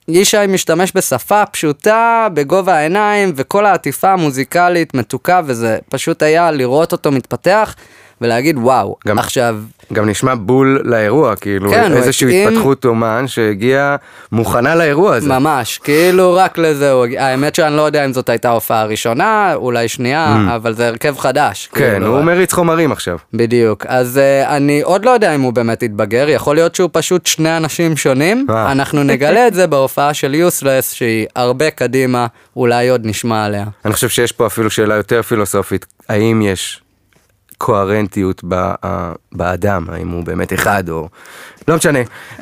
ישי 0.09 0.47
משתמש 0.49 0.93
בשפה 0.95 1.47
פשוטה, 1.47 2.29
בגובה 2.35 2.75
העיניים, 2.75 3.33
וכל 3.37 3.67
העטיפה 3.67 4.13
המוזיקלית 4.13 4.95
מתוקה, 4.95 5.41
וזה 5.45 5.79
פשוט 5.89 6.23
היה 6.23 6.51
לראות 6.51 6.93
אותו 6.93 7.13
מתפתח, 7.13 7.75
ולהגיד 8.21 8.59
וואו. 8.59 8.97
גם- 9.07 9.19
עכשיו, 9.19 9.57
גם 9.93 10.09
נשמע 10.09 10.35
בול 10.35 10.81
לאירוע, 10.85 11.37
כאילו 11.37 11.71
כן, 11.71 11.93
איזושהי 11.93 12.27
התאים- 12.29 12.49
התפתחות 12.49 12.85
אומן 12.85 13.25
שהגיעה 13.27 13.97
מוכנה 14.33 14.75
לאירוע 14.75 15.15
הזה. 15.17 15.29
ממש, 15.29 15.79
כאילו 15.79 16.35
רק 16.35 16.59
לזה, 16.59 16.91
הוא- 16.93 17.07
האמת 17.19 17.55
שאני 17.55 17.77
לא 17.77 17.83
יודע 17.83 18.05
אם 18.05 18.13
זאת 18.13 18.29
הייתה 18.29 18.49
ההופעה 18.49 18.81
הראשונה, 18.81 19.55
אולי 19.55 19.89
שנייה, 19.89 20.37
אבל 20.55 20.73
זה 20.73 20.87
הרכב 20.89 21.19
חדש. 21.19 21.69
כן, 21.73 21.91
כאילו, 21.93 22.07
הוא 22.17 22.25
מריץ 22.25 22.53
חומרים 22.53 22.93
עכשיו. 22.93 23.19
בדיוק, 23.35 23.87
אז 23.89 24.21
uh, 24.45 24.49
אני 24.49 24.81
עוד 24.83 25.05
לא 25.05 25.11
יודע 25.11 25.35
אם 25.35 25.41
הוא 25.41 25.53
באמת 25.53 25.83
יתבגר, 25.83 26.29
יכול 26.29 26.57
להיות 26.57 26.75
שהוא 26.75 26.91
פשוט 26.93 27.27
שני 27.27 27.57
אנשים 27.57 27.97
שונים, 27.97 28.47
אה. 28.51 28.73
אנחנו 28.73 29.03
נגלה 29.03 29.47
את 29.49 29.55
זה 29.55 29.67
בהופעה 29.67 30.15
של 30.15 30.35
יוסלס, 30.35 30.93
שהיא 30.93 31.27
הרבה 31.37 31.71
קדימה, 31.71 32.27
אולי 32.57 32.89
עוד 32.89 33.07
נשמע 33.07 33.45
עליה. 33.45 33.65
אני 33.85 33.93
חושב 33.95 34.09
שיש 34.09 34.33
פה 34.33 34.47
אפילו 34.47 34.71
שאלה 34.71 34.95
יותר 34.95 35.23
פילוסופית, 35.23 35.87
האם 36.09 36.43
יש 36.43 36.81
קוהרנטיות 37.59 38.45
באדם, 39.33 39.87
האם 39.93 40.09
הוא 40.09 40.25
באמת 40.25 40.53
אחד 40.53 40.89
או... 40.89 41.09
לא 41.69 41.77
משנה, 41.77 41.99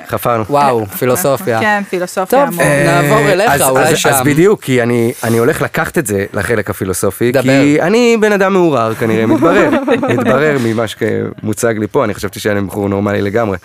חפרנו. 0.08 0.44
וואו, 0.50 0.86
פילוסופיה. 0.86 1.60
כן, 1.60 1.82
פילוסופיה 1.90 2.46
טוב. 2.46 2.60
אה, 2.60 2.84
נעבור 2.86 3.28
אליך, 3.28 3.50
אז, 3.50 3.62
אולי 3.62 3.88
אז, 3.88 3.98
שם. 3.98 4.08
אז 4.08 4.22
בדיוק, 4.22 4.62
כי 4.62 4.82
אני, 4.82 5.12
אני 5.24 5.38
הולך 5.38 5.62
לקחת 5.62 5.98
את 5.98 6.06
זה 6.06 6.26
לחלק 6.32 6.70
הפילוסופי. 6.70 7.32
כי 7.42 7.82
אני 7.82 8.16
בן 8.20 8.32
אדם 8.32 8.52
מעורער 8.52 8.94
כנראה, 8.94 9.26
מתברר, 9.26 9.70
מתברר 10.08 10.56
ממה 10.64 10.84
שמוצג 10.86 11.74
לי 11.78 11.86
פה, 11.86 12.04
אני 12.04 12.14
חשבתי 12.14 12.40
שאני 12.40 12.60
בחור 12.60 12.88
נורמלי 12.88 13.22
לגמרי. 13.22 13.56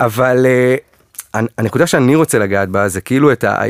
אבל 0.00 0.46
uh, 1.34 1.40
הנקודה 1.58 1.86
שאני 1.86 2.14
רוצה 2.14 2.38
לגעת 2.38 2.68
בה 2.68 2.88
זה 2.88 3.00
כאילו 3.00 3.32
את 3.32 3.44
ה... 3.44 3.62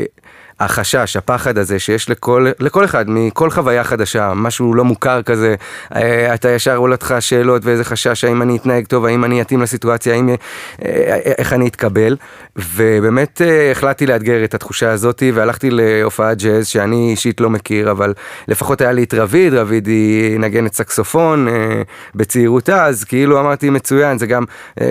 החשש, 0.59 1.15
הפחד 1.15 1.57
הזה 1.57 1.79
שיש 1.79 2.09
לכל, 2.09 2.47
לכל 2.59 2.85
אחד 2.85 3.09
מכל 3.09 3.49
חוויה 3.49 3.83
חדשה, 3.83 4.33
משהו 4.35 4.73
לא 4.73 4.85
מוכר 4.85 5.21
כזה, 5.21 5.55
אה, 5.95 6.33
אתה 6.33 6.49
ישר 6.49 6.75
עולה 6.75 6.95
לך 7.01 7.15
שאלות 7.19 7.65
ואיזה 7.65 7.83
חשש, 7.83 8.23
האם 8.23 8.41
אני 8.41 8.57
אתנהג 8.57 8.85
טוב, 8.85 9.05
האם 9.05 9.25
אני 9.25 9.41
אתאים 9.41 9.61
לסיטואציה, 9.61 10.13
האם, 10.13 10.29
אה, 10.29 10.35
איך 11.37 11.53
אני 11.53 11.67
אתקבל, 11.67 12.15
ובאמת 12.55 13.41
אה, 13.41 13.71
החלטתי 13.71 14.05
לאתגר 14.05 14.43
את 14.43 14.53
התחושה 14.53 14.91
הזאת 14.91 15.23
והלכתי 15.33 15.69
להופעת 15.71 16.37
ג'אז 16.37 16.67
שאני 16.67 17.09
אישית 17.11 17.41
לא 17.41 17.49
מכיר, 17.49 17.91
אבל 17.91 18.13
לפחות 18.47 18.81
היה 18.81 18.91
לי 18.91 19.03
את 19.03 19.13
רביד, 19.13 19.53
רביד 19.53 19.87
היא 19.87 20.39
נגנת 20.39 20.73
סקסופון 20.73 21.47
בצעירותה, 22.15 22.85
אז 22.85 23.03
כאילו 23.03 23.39
אמרתי 23.39 23.69
מצוין, 23.69 24.17
זה 24.17 24.25
גם, 24.25 24.43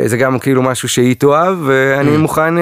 זה 0.07 0.17
גם 0.17 0.39
כאילו 0.39 0.63
משהו 0.63 0.89
שהיא 0.89 1.17
תאהב, 1.19 1.59
ואני 1.67 2.15
mm. 2.15 2.19
מוכן 2.19 2.55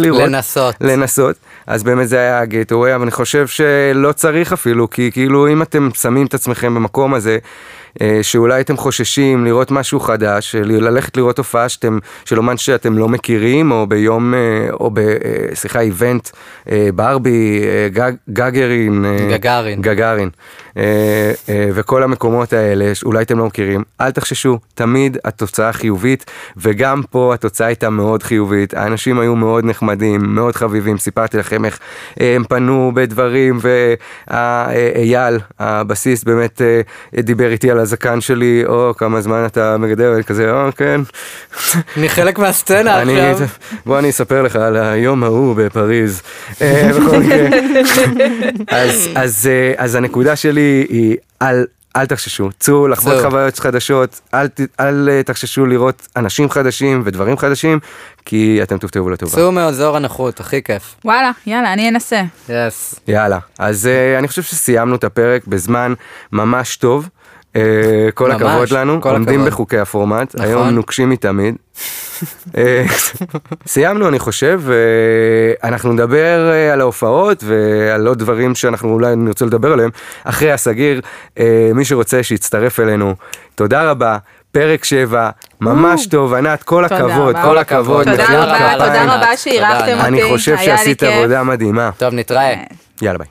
לראות. 0.00 0.22
לנסות. 0.22 0.74
לנסות. 0.80 1.36
אז 1.66 1.82
באמת 1.82 2.08
זה 2.08 2.18
היה 2.18 2.40
הגייטווי, 2.40 2.94
אבל 2.94 3.02
אני 3.02 3.10
חושב 3.10 3.46
שלא 3.46 4.12
צריך 4.12 4.52
אפילו, 4.52 4.90
כי 4.90 5.10
כאילו 5.12 5.48
אם 5.48 5.62
אתם 5.62 5.88
שמים 5.94 6.26
את 6.26 6.34
עצמכם 6.34 6.74
במקום 6.74 7.14
הזה, 7.14 7.38
שאולי 8.22 8.60
אתם 8.60 8.76
חוששים 8.76 9.44
לראות 9.44 9.70
משהו 9.70 10.00
חדש, 10.00 10.54
ללכת 10.54 11.16
לראות 11.16 11.38
הופעה 11.38 11.68
שאתם, 11.68 11.98
של 12.24 12.38
אומן 12.38 12.56
שאתם 12.56 12.98
לא 12.98 13.08
מכירים, 13.08 13.70
או 13.70 13.86
ביום, 13.86 14.34
אה, 14.34 14.38
או 14.72 14.90
ב... 14.90 14.98
אה, 14.98 15.14
סליחה, 15.54 15.80
איבנט, 15.80 16.28
ברבי, 16.94 17.62
גג, 17.92 18.12
גגרין. 18.30 19.04
גגרין. 19.30 19.82
גגרין. 19.82 20.30
וכל 21.74 22.02
המקומות 22.02 22.52
האלה, 22.52 22.94
שאולי 22.94 23.22
אתם 23.22 23.38
לא 23.38 23.46
מכירים, 23.46 23.82
אל 24.00 24.10
תחששו, 24.10 24.58
תמיד 24.74 25.18
התוצאה 25.24 25.72
חיובית, 25.72 26.24
וגם 26.56 27.02
פה 27.10 27.34
התוצאה 27.34 27.66
הייתה 27.66 27.90
מאוד 27.90 28.22
חיובית. 28.22 28.74
האנשים 28.74 29.18
היו 29.18 29.36
מאוד 29.36 29.64
נחמדים, 29.64 30.20
מאוד 30.34 30.56
חביבים, 30.56 30.98
סיפרתי 30.98 31.36
לכם 31.36 31.64
איך 31.64 31.78
הם 32.16 32.44
פנו 32.44 32.92
בדברים, 32.94 33.58
ואייל, 33.60 35.38
הבסיס, 35.58 36.24
באמת 36.24 36.60
דיבר 37.20 37.50
איתי 37.52 37.70
על 37.70 37.78
הזקן 37.82 38.20
שלי, 38.20 38.62
או 38.66 38.92
כמה 38.96 39.20
זמן 39.20 39.46
אתה 39.46 39.76
מגדל, 39.78 40.22
כזה, 40.22 40.50
או 40.50 40.68
כן. 40.76 41.00
אני 41.96 42.08
חלק 42.08 42.38
מהסצנה 42.38 42.98
עכשיו. 43.02 43.46
בוא 43.86 43.98
אני 43.98 44.10
אספר 44.10 44.42
לך 44.42 44.56
על 44.56 44.76
היום 44.76 45.24
ההוא 45.24 45.56
בפריז. 45.56 46.22
אה, 46.60 46.90
אז, 49.14 49.48
אה, 49.50 49.72
אז 49.76 49.94
הנקודה 49.94 50.36
שלי 50.36 50.86
היא 50.88 51.16
על... 51.40 51.66
אל 51.96 52.06
תחששו, 52.06 52.50
צאו 52.58 52.88
לחוות 52.88 53.22
חוויות 53.22 53.58
חדשות, 53.58 54.20
אל, 54.34 54.46
אל 54.80 55.08
אה, 55.12 55.22
תחששו 55.22 55.66
לראות 55.66 56.08
אנשים 56.16 56.50
חדשים 56.50 57.02
ודברים 57.04 57.38
חדשים, 57.38 57.78
כי 58.24 58.60
אתם 58.62 58.78
תופתעו 58.78 59.10
לטובה. 59.10 59.32
צאו 59.32 59.52
מאזור 59.52 59.96
הנוחות, 59.96 60.40
הכי 60.40 60.62
כיף. 60.62 60.94
וואלה, 61.04 61.30
יאללה, 61.46 61.72
אני 61.72 61.88
אנסה. 61.88 62.22
יס. 62.48 62.94
יאללה, 63.08 63.38
אז 63.58 63.88
uh, 63.88 64.18
אני 64.18 64.28
חושב 64.28 64.42
שסיימנו 64.42 64.96
את 64.96 65.04
הפרק 65.04 65.46
בזמן 65.46 65.94
ממש 66.32 66.76
טוב. 66.76 67.08
אה, 67.56 68.08
כל 68.14 68.28
ממש, 68.28 68.42
הכבוד 68.42 68.70
לנו, 68.70 69.00
כל 69.00 69.12
עומדים 69.12 69.34
הכבוד. 69.34 69.52
בחוקי 69.52 69.78
הפורמט, 69.78 70.34
נכון. 70.34 70.46
היום 70.46 70.68
נוקשים 70.68 71.10
מתמיד. 71.10 71.54
אה, 72.56 72.84
סיימנו 73.66 74.08
אני 74.08 74.18
חושב, 74.18 74.62
אנחנו 75.64 75.92
נדבר 75.92 76.50
אה, 76.52 76.72
על 76.72 76.80
ההופעות 76.80 77.44
ועל 77.46 78.06
עוד 78.06 78.18
דברים 78.18 78.54
שאנחנו 78.54 78.92
אולי 78.92 79.16
נרצה 79.16 79.44
לדבר 79.44 79.72
עליהם 79.72 79.90
אחרי 80.24 80.52
הסגיר, 80.52 81.00
מי 81.74 81.84
שרוצה 81.84 82.22
שיצטרף 82.22 82.80
אלינו, 82.80 83.14
תודה 83.54 83.90
רבה. 83.90 84.18
פרק 84.52 84.84
7, 84.84 85.30
ממש 85.60 86.06
טוב, 86.06 86.34
ענת, 86.34 86.62
כל 86.62 86.84
הכבוד, 86.84 87.36
כל 87.42 87.58
הכבוד. 87.58 88.04
תודה 88.04 88.24
רבה, 88.24 88.72
תודה 88.72 89.16
רבה 89.16 89.36
שאירחתם 89.36 89.92
אותי, 89.98 90.08
אני 90.08 90.22
חושב 90.30 90.56
שעשית 90.56 91.02
עבודה 91.02 91.42
מדהימה. 91.42 91.90
טוב, 91.98 92.14
נתראה. 92.14 92.54
יאללה 93.02 93.18
ביי. 93.18 93.28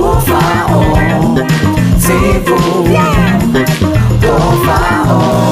over 0.00 0.32
all. 0.68 1.36
Save 1.98 2.48
over 2.48 2.96
all. 5.08 5.49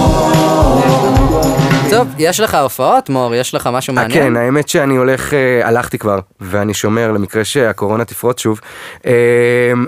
טוב, 1.91 2.09
יש 2.19 2.41
לך 2.41 2.55
הופעות, 2.55 3.09
מור? 3.09 3.35
יש 3.35 3.55
לך 3.55 3.69
משהו 3.73 3.91
אה, 3.97 4.03
מעניין? 4.03 4.25
כן, 4.25 4.37
האמת 4.37 4.69
שאני 4.69 4.97
הולך, 4.97 5.35
אה, 5.35 5.69
הלכתי 5.69 5.99
כבר, 5.99 6.21
ואני 6.41 6.75
שומר 6.75 7.13
למקרה 7.13 7.45
שהקורונה 7.45 8.05
תפרוץ 8.05 8.41
שוב. 8.41 8.61
אה, 9.07 9.13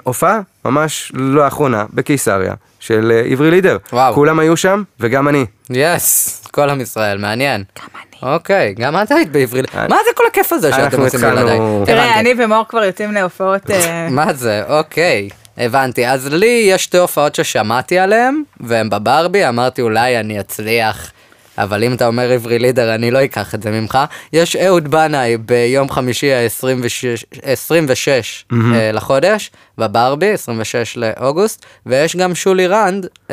הופעה, 0.03 0.41
ממש 0.65 1.13
לא 1.15 1.43
האחרונה, 1.45 1.85
בקיסריה, 1.95 2.55
של 2.81 3.23
עברי 3.31 3.51
לידר. 3.51 3.77
וואו. 3.93 4.15
כולם 4.15 4.39
היו 4.39 4.57
שם, 4.57 4.83
וגם 5.01 5.29
אני. 5.29 5.47
יס, 5.71 6.43
כל 6.51 6.71
עם 6.71 6.81
ישראל, 6.81 7.19
מעניין. 7.19 7.65
גם 7.79 7.89
אני. 7.95 8.35
אוקיי, 8.35 8.75
גם 8.79 8.97
את 9.03 9.11
היית 9.11 9.33
בעברי 9.33 9.63
לידר. 9.63 9.87
מה 9.89 9.97
זה 10.05 10.11
כל 10.15 10.25
הכיף 10.31 10.53
הזה 10.53 10.73
שאתם 10.73 11.01
עושים 11.01 11.21
בלעדיי? 11.21 11.59
תראה, 11.87 12.21
אני 12.21 12.35
ומור 12.39 12.65
כבר 12.69 12.85
יוצאים 12.85 13.13
להופעות... 13.13 13.71
מה 14.11 14.33
זה? 14.33 14.63
אוקיי. 14.69 15.29
הבנתי, 15.59 16.09
אז 16.09 16.29
לי 16.33 16.67
יש 16.67 16.85
שתי 16.85 16.99
הופעות 16.99 17.35
ששמעתי 17.35 17.99
עליהן, 17.99 18.43
והן 18.61 18.91
בברבי, 18.91 19.49
אמרתי 19.49 19.83
אולי 19.83 20.21
אני 20.21 20.41
אצליח 20.41 21.13
אבל 21.63 21.85
אם 21.85 21.93
אתה 21.93 22.07
אומר 22.07 22.31
עברי 22.31 22.59
לידר, 22.59 22.95
אני 22.95 23.11
לא 23.11 23.25
אקח 23.25 23.55
את 23.55 23.63
זה 23.63 23.71
ממך. 23.71 23.99
יש 24.33 24.57
אהוד 24.57 24.89
בנאי 24.89 25.37
ביום 25.37 25.91
חמישי 25.91 26.33
ה-26 26.33 26.89
mm-hmm. 28.53 28.55
לחודש, 28.93 29.51
בברבי, 29.79 30.31
26 30.31 30.97
לאוגוסט, 30.97 31.67
ויש 31.87 32.17
גם 32.17 32.35
שולי 32.35 32.67
רנד, 32.67 33.07
uh, 33.07 33.31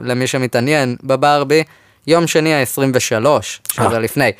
למי 0.00 0.26
שמתעניין, 0.26 0.96
בברבי, 1.02 1.62
יום 2.06 2.26
שני 2.26 2.54
ה-23, 2.54 3.26
שזה 3.72 3.98
לפני. 3.98 4.30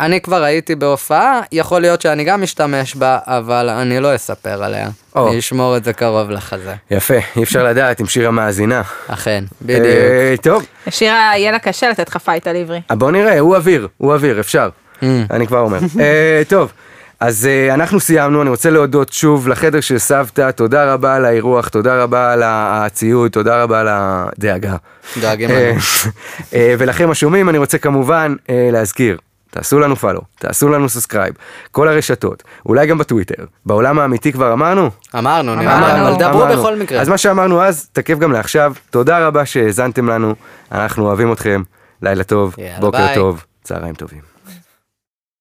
אני 0.00 0.20
כבר 0.20 0.42
הייתי 0.42 0.74
בהופעה, 0.74 1.40
יכול 1.52 1.80
להיות 1.80 2.00
שאני 2.00 2.24
גם 2.24 2.42
משתמש 2.42 2.94
בה, 2.94 3.18
אבל 3.26 3.68
אני 3.68 4.00
לא 4.00 4.14
אספר 4.14 4.64
עליה. 4.64 4.88
או. 5.16 5.28
אני 5.28 5.38
אשמור 5.38 5.76
את 5.76 5.84
זה 5.84 5.92
קרוב 5.92 6.30
לחזה. 6.30 6.74
יפה, 6.90 7.14
אי 7.36 7.42
אפשר 7.42 7.64
לדעת 7.64 8.00
אם 8.00 8.06
שירה 8.06 8.30
מאזינה. 8.30 8.82
אכן, 9.08 9.44
בדיוק. 9.62 9.86
אה, 9.86 10.34
טוב. 10.42 10.66
שירה, 10.88 11.32
יהיה 11.36 11.52
לה 11.52 11.58
קשה 11.58 11.90
לתת 11.90 12.08
לך 12.08 12.16
fight 12.16 12.46
על 12.46 12.56
עברי. 12.56 12.80
בוא 12.90 13.10
נראה, 13.10 13.38
הוא 13.38 13.56
אוויר, 13.56 13.88
הוא 13.98 14.12
אוויר, 14.12 14.40
אפשר. 14.40 14.68
Mm. 15.00 15.04
אני 15.30 15.46
כבר 15.46 15.58
אומר. 15.58 15.78
אה, 16.00 16.42
טוב. 16.48 16.72
אז 17.20 17.48
uh, 17.70 17.74
אנחנו 17.74 18.00
סיימנו, 18.00 18.42
אני 18.42 18.50
רוצה 18.50 18.70
להודות 18.70 19.12
שוב 19.12 19.48
לחדר 19.48 19.80
של 19.80 19.98
סבתא, 19.98 20.50
תודה 20.50 20.92
רבה 20.92 21.16
על 21.16 21.24
האירוח, 21.24 21.68
תודה 21.68 22.02
רבה 22.02 22.32
על 22.32 22.42
הציוד, 22.44 23.30
תודה 23.30 23.62
רבה 23.62 23.80
על 23.80 23.88
הדאגה. 23.90 24.76
דאגים 25.20 25.50
לנו. 25.50 25.78
ולכם 26.78 27.10
השומעים, 27.10 27.48
אני 27.48 27.58
רוצה 27.58 27.78
כמובן 27.78 28.34
uh, 28.42 28.50
להזכיר, 28.72 29.18
תעשו 29.54 29.78
לנו 29.78 29.96
follow, 29.96 30.20
תעשו 30.38 30.68
לנו 30.68 30.88
subscribe, 30.88 31.34
כל 31.70 31.88
הרשתות, 31.88 32.42
אולי 32.66 32.86
גם 32.86 32.98
בטוויטר. 32.98 33.44
בעולם 33.66 33.98
האמיתי 33.98 34.32
כבר 34.32 34.52
אמרנו? 34.52 34.90
אמרנו, 35.18 35.54
נראה 35.54 35.94
לי, 35.94 36.00
אבל 36.00 36.18
דברו 36.18 36.46
בכל 36.46 36.76
מקרה. 36.76 37.00
אז 37.00 37.08
מה 37.08 37.18
שאמרנו 37.18 37.62
אז, 37.62 37.88
תקף 37.92 38.18
גם 38.18 38.32
לעכשיו. 38.32 38.72
תודה 38.90 39.26
רבה 39.26 39.46
שהאזנתם 39.46 40.08
לנו, 40.08 40.34
אנחנו 40.72 41.06
אוהבים 41.06 41.32
אתכם, 41.32 41.62
לילה 42.02 42.24
טוב, 42.24 42.56
בוקר 42.80 43.14
טוב, 43.14 43.44
צהריים 43.62 43.94
טובים. 43.94 44.33